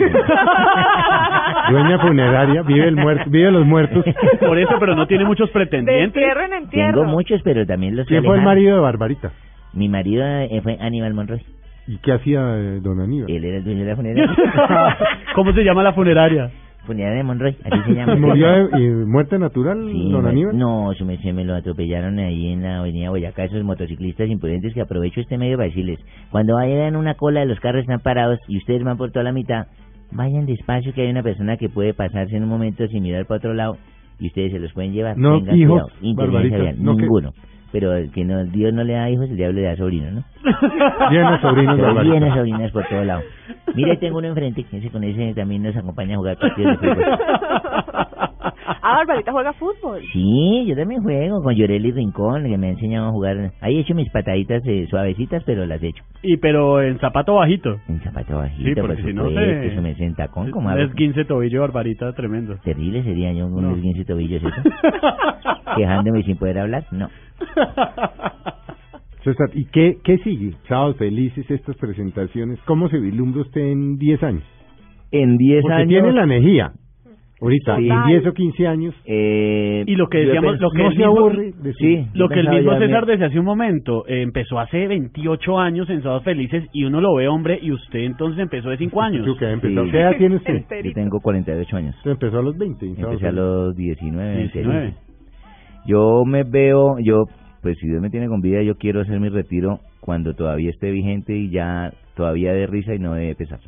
[1.69, 4.05] Dueña funeraria, vive el muerto, vive los muertos.
[4.39, 6.05] Por eso, pero no tiene muchos De pretendientes.
[6.15, 6.99] entierro en entierro.
[7.01, 9.31] Tengo muchos, pero también los ¿Quién fue el marido de Barbarita?
[9.73, 11.41] Mi marido eh, fue Aníbal Monroy.
[11.87, 13.29] ¿Y qué hacía eh, don Aníbal?
[13.29, 14.35] Él era el dueño de la funeraria.
[15.35, 16.51] ¿Cómo se llama la funeraria?
[16.85, 18.13] funeraria de Monroy, así se llama.
[18.13, 20.55] ¿Y ¿Murió de y muerte natural, Sí, don me- Aníbal?
[20.55, 24.81] No, su merced me lo atropellaron ahí en la avenida Boyacá, esos motociclistas imprudentes que
[24.81, 25.97] aprovecho este medio para decirles,
[26.29, 29.23] cuando vayan en una cola de los carros están parados y ustedes van por toda
[29.23, 29.65] la mitad,
[30.11, 33.39] vayan despacio que hay una persona que puede pasarse en un momento sin mirar para
[33.39, 33.77] otro lado
[34.19, 35.17] y ustedes se los pueden llevar.
[35.17, 35.81] No, hijos,
[36.77, 37.31] no que- ninguno.
[37.75, 40.23] Pero el que no, Dios no le da hijos, el diablo le da sobrino, ¿no?
[41.11, 43.21] Llenos sobrinos llenos sobrinas por todo lado.
[43.75, 47.05] Mire, tengo uno enfrente, ese con ese también nos acompaña a jugar partidos de fútbol.
[48.81, 50.01] Ah, Barbarita juega fútbol.
[50.13, 53.51] Sí, yo también juego con Llorelli Rincón, que me ha enseñado a jugar.
[53.59, 56.03] Ahí he hecho mis pataditas eh, suavecitas, pero las he hecho.
[56.23, 57.75] Y pero en zapato bajito.
[57.89, 60.67] En zapato bajito, Sí, por porque si no se- eso me hace en tacón, como
[60.67, 60.81] Un hago.
[60.83, 62.55] esguince tobillo, Barbarita, tremendo.
[62.63, 63.69] Terrible sería yo con No.
[63.69, 64.61] un esguince de tobillos, ¿eso?
[65.75, 67.09] Quejándome sin poder hablar, no.
[69.23, 70.53] César, ¿y qué, qué sigue?
[70.67, 72.59] Sábados felices, estas presentaciones.
[72.65, 74.43] ¿Cómo se vislumbra usted en 10 años?
[75.11, 75.87] En 10 Porque años...
[75.89, 76.71] tiene la energía.
[77.41, 77.89] Ahorita, Sí.
[77.89, 80.99] en 10 o 15 años, eh, Y lo que decíamos, lo que no él se
[80.99, 84.21] mismo- aburre de su- Sí, Lo que el mismo César decía hace un momento, eh,
[84.21, 88.39] empezó hace 28 años en Sábados Felices y uno lo ve hombre y usted entonces
[88.39, 89.25] empezó de 5 años.
[89.25, 89.83] ¿Tú qué, empezó?
[89.85, 89.91] Sí.
[89.91, 90.63] ¿Qué edad tiene usted?
[90.85, 91.95] Yo tengo 48 años.
[91.97, 92.85] Usted empezó a los 20.
[92.85, 94.59] en Sábados Empecé a los 19, 20.
[94.59, 94.93] 19.
[95.85, 97.25] Yo me veo, yo
[97.61, 100.91] pues si Dios me tiene con vida, yo quiero hacer mi retiro cuando todavía esté
[100.91, 103.59] vigente y ya todavía de risa y no de pesar.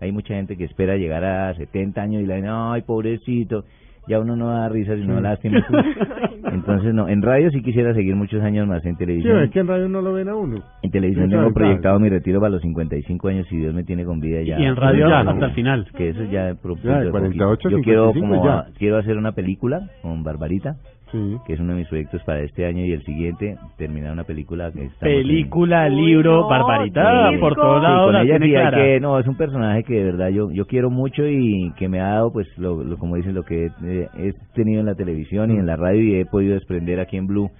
[0.00, 3.64] Hay mucha gente que espera llegar a 70 años y le dicen, ay, pobrecito,
[4.08, 5.22] ya uno no da risa sino Sí.
[5.22, 5.64] lástima.
[6.52, 9.42] Entonces, no, en radio sí quisiera seguir muchos años más, en Sí, televisión.
[9.42, 10.62] es que en radio no lo ven a uno.
[10.82, 14.18] En televisión tengo proyectado mi retiro para los 55 años, si Dios me tiene con
[14.20, 14.58] vida ya.
[14.58, 15.44] Y en radio Ya, hasta ¿no?
[15.46, 15.86] el final.
[15.96, 16.30] Que eso ya...
[16.30, 17.10] Ya, de poquito.
[17.12, 18.66] 48, Yo quiero 55 como ya.
[18.78, 20.76] quiero hacer una película con Barbarita,
[21.12, 21.36] Sí.
[21.46, 24.70] que es uno de mis proyectos para este año y el siguiente, terminar una película
[24.70, 27.40] que en- Película, Uy, libro, no, barbarita, disco.
[27.40, 28.38] por todos Sí, lados con la ella
[28.70, 31.88] sí que no es un personaje que de verdad yo yo quiero mucho y que
[31.88, 34.94] me ha dado pues lo, lo- como dicen lo que he, he tenido en la
[34.94, 37.50] televisión y en la radio y he podido desprender aquí en Blue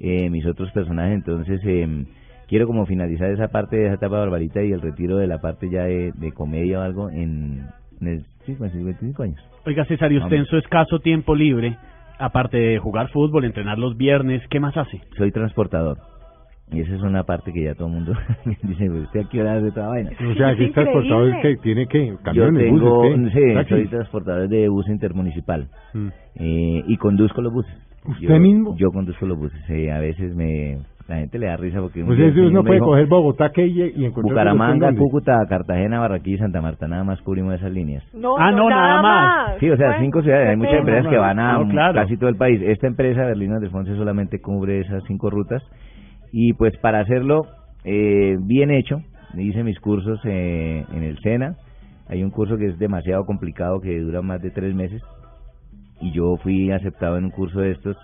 [0.00, 1.86] eh, mis otros personajes entonces eh,
[2.48, 5.68] quiero como finalizar esa parte de esa etapa barbarita y el retiro de la parte
[5.70, 7.64] ya de, de comedia o algo en,
[8.00, 11.76] en el sí, con 55 años Oiga, César, y usted en su escaso tiempo libre,
[12.24, 15.02] aparte de jugar fútbol, entrenar los viernes, ¿qué más hace?
[15.16, 16.13] soy transportador
[16.72, 18.12] y esa es una parte que ya todo el mundo
[18.62, 21.56] dice "Pues, usted aquí hora de toda vaina O sea, Es aquí transportador increíble.
[21.56, 23.40] que tiene que yo camiones, tengo buses, ¿qué?
[23.48, 23.76] sí, Taxis.
[23.76, 26.08] soy transportador de bus intermunicipal Mm.
[26.36, 27.74] eh, y conduzco los buses.
[28.06, 28.76] ¿Usted yo, mismo?
[28.76, 29.58] Yo conduzco los buses.
[29.70, 32.86] eh, a veces me la gente le da risa porque Pues señor uno puede dijo,
[32.86, 34.94] coger Bogotá que y, encontrar Bucaramanga.
[34.96, 36.88] Cúcuta, Cartagena, Barranquilla y Santa Marta.
[36.88, 38.02] Nada más cubrimos esas líneas.
[38.14, 39.58] No, Ah, no, nada más.
[39.60, 40.48] Sí, o sea, cinco ciudades.
[40.48, 41.92] Hay muchas qué empresas que van a No, claro.
[41.94, 42.58] casi todo el país.
[42.62, 45.62] Esta empresa, Berlín de Fonse, solamente cubre esas cinco rutas.
[46.36, 47.46] Y pues para hacerlo
[47.84, 49.00] eh, bien hecho,
[49.38, 51.54] hice mis cursos eh, en el SENA.
[52.08, 55.00] Hay un curso que es demasiado complicado, que dura más de tres meses.
[56.00, 57.96] Y yo fui aceptado en un curso de estos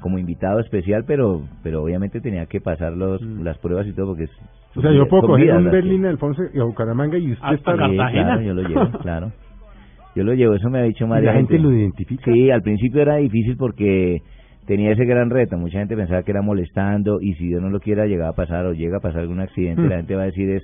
[0.00, 4.24] como invitado especial, pero pero obviamente tenía que pasar los, las pruebas y todo porque
[4.24, 4.30] es...
[4.74, 4.78] Mm.
[4.78, 7.44] O sea, yo puedo coger un las que- Berlín, Alfonso y a Bucaramanga y usted
[7.44, 7.72] Hasta está...
[7.88, 8.24] Sí, Cartagena.
[8.24, 9.32] claro, yo lo llevo, claro.
[10.14, 12.32] Yo lo llevo, eso me ha dicho más la gente lo identifica.
[12.32, 14.22] Sí, al principio era difícil porque
[14.68, 15.56] tenía ese gran reto.
[15.58, 18.66] Mucha gente pensaba que era molestando y si Dios no lo quiera llegaba a pasar
[18.66, 19.88] o llega a pasar algún accidente, Mm.
[19.88, 20.62] la gente va a decir es,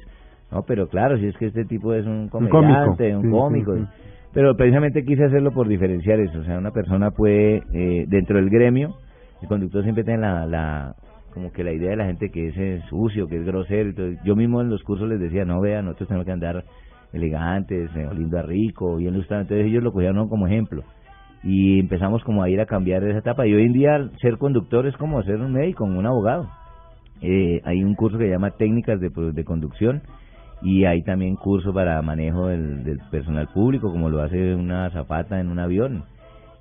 [0.52, 3.74] no, pero claro, si es que este tipo es un comediante, un Sí, cómico.
[3.74, 3.88] sí, sí.
[4.34, 6.38] Pero precisamente quise hacerlo por diferenciar eso.
[6.38, 8.94] O sea, una persona puede, eh, dentro del gremio,
[9.42, 10.94] el conductor siempre tiene la, la,
[11.32, 13.94] como que la idea de la gente que es, eh, sucio, que es grosero.
[13.94, 14.10] todo.
[14.24, 16.62] Yo mismo en los cursos les decía, no, vean, nosotros tenemos que andar
[17.12, 19.42] elegantes, eh, oliendo a rico, bien lustrado.
[19.42, 20.82] Entonces ellos lo cogieron como ejemplo.
[21.44, 23.46] Y empezamos como a ir a cambiar esa etapa.
[23.46, 26.48] Y hoy en día ser conductor es como ser un médico, un abogado.
[27.20, 30.02] Eh, hay un curso que se llama técnicas de, conducción
[30.62, 35.38] y hay también curso para manejo del, del personal público, como lo hace una zapata
[35.40, 36.04] en un avión.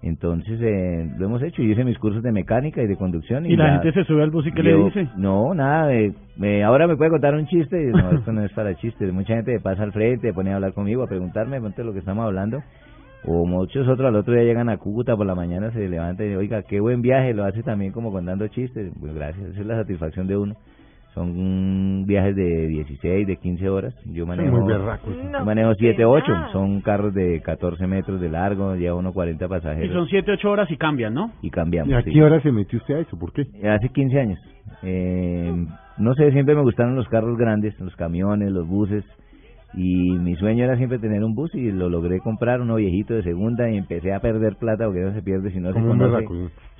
[0.02, 1.62] Entonces eh, lo hemos hecho.
[1.64, 3.46] Yo hice mis cursos de mecánica y de conducción.
[3.46, 5.08] Y la gente se sube al bus y ¿qué le dice?
[5.16, 5.94] No, nada.
[5.94, 7.78] eh, me- ahora me puede contar un chiste.
[7.86, 9.14] No, esto no es para chistes.
[9.14, 12.26] Mucha gente pasa al frente, pone a hablar conmigo, a preguntarme de lo que estamos
[12.26, 12.62] hablando.
[13.26, 16.36] O muchos otros al otro día llegan a Cúcuta por la mañana, se levantan y
[16.36, 18.92] oiga, qué buen viaje, lo hace también como contando chistes.
[19.00, 20.56] Pues gracias, esa es la satisfacción de uno.
[21.14, 23.94] Son viajes de 16, de 15 horas.
[24.06, 25.16] Yo manejo, muy berracos.
[25.16, 26.26] No, yo manejo qué 7, 8.
[26.26, 26.52] pena.
[26.52, 29.94] Son carros de 14 metros de largo, lleva uno 40 Y pasajeros.
[29.94, 31.32] son siete, ocho horas y cambian, ¿no?
[31.44, 31.92] Y cambiamos.
[31.92, 32.12] ¿Y a sí.
[32.12, 33.18] qué hora se metió usted a eso?
[33.20, 33.44] ¿Por qué?
[33.70, 34.40] Hace 15 años.
[34.82, 35.54] Eh,
[36.00, 39.06] no sé, siempre me gustaron los carros grandes, los camiones, los buses.
[39.76, 43.24] Y mi sueño era siempre tener un bus y lo logré comprar, uno viejito de
[43.24, 46.26] segunda y empecé a perder plata porque no se pierde si no se conoce.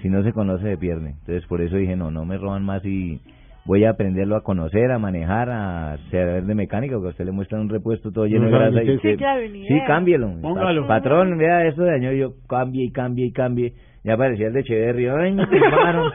[0.02, 1.10] Si no se conoce se pierde.
[1.10, 3.20] Entonces por eso dije, no, no me roban más y
[3.66, 7.32] voy a aprenderlo a conocer, a manejar, a saber de mecánica, porque a usted le
[7.32, 10.32] muestran un repuesto todo lleno No de grasa y usted- Sí, claro, cámbielo.
[10.42, 10.86] Póngalo.
[10.88, 13.74] Patrón, vea esto de daño, y yo cambie y cambie y cambie.
[14.04, 16.12] Ya parecía el de Echeverry, ay, me tumbaron.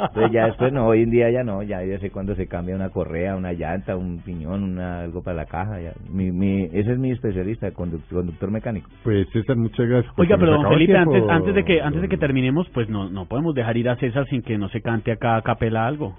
[0.00, 2.76] Entonces ya después no, hoy en día ya no, ya, ya sé cuándo se cambia
[2.76, 5.80] una correa, una llanta, un piñón, una, algo para la caja.
[5.80, 5.92] Ya.
[6.08, 8.88] Mi, mi, ese es mi especialista, conduc- conductor mecánico.
[9.02, 10.14] Pues César, muchas gracias.
[10.16, 13.26] Oiga, pero don Felipe, antes, antes de que antes de que terminemos, pues no no
[13.26, 16.16] podemos dejar ir a César sin que no se cante acá a capela algo.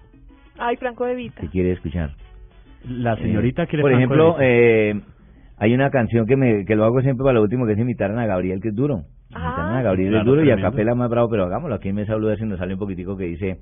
[0.60, 1.40] Ay, Franco de Vita.
[1.40, 2.12] ¿Qué quiere escuchar?
[2.86, 5.02] La señorita Eh, quiere Por Franco ejemplo, eh,
[5.58, 8.12] hay una canción que me que lo hago siempre para lo último, que es imitar
[8.12, 9.04] a Gabriel, que es duro.
[9.40, 11.76] Ah, Gabriel claro, es duro y a capela más bravo, pero hagámoslo.
[11.76, 13.60] Aquí en Mesa Blue si nos sale un poquitico que dice...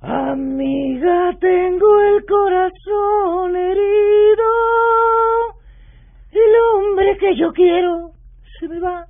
[0.00, 4.42] Amiga, tengo el corazón herido.
[6.32, 8.10] El hombre que yo quiero
[8.58, 9.06] se me va.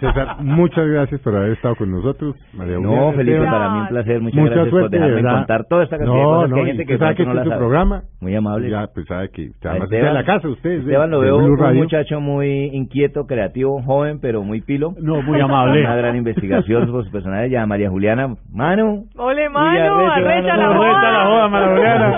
[0.00, 2.36] César, muchas gracias por haber estado con nosotros.
[2.54, 4.20] María No, Felipe, para mí un placer.
[4.20, 5.38] Muchas Mucha gracias suerte, por dejarme de verdad.
[5.38, 7.24] contar toda esta cantidad de No, cosas no, que hay gente que sabe pronto que
[7.24, 7.58] no este la es sabe.
[7.60, 8.02] programa.
[8.20, 8.70] Muy amable.
[8.70, 10.70] Ya, pues sabe que además Esteban- de la casa, usted.
[10.70, 11.82] Esteban lo de veo un Radio.
[11.82, 14.94] muchacho muy inquieto, creativo, joven, pero muy pilo.
[15.00, 15.80] No, muy amable.
[15.80, 17.50] Una gran investigación por sus personajes.
[17.50, 18.26] Ya María Juliana.
[19.16, 21.68] Ole, mano, la mano, arrecha la joda, María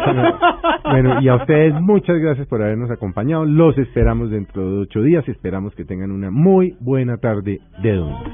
[0.04, 0.34] Juliana.
[0.84, 3.44] Bueno, y a ustedes muchas gracias por habernos acompañado.
[3.46, 5.26] Los esperamos dentro de ocho días.
[5.28, 8.24] Esperamos que tengan una muy buena tarde de domingo.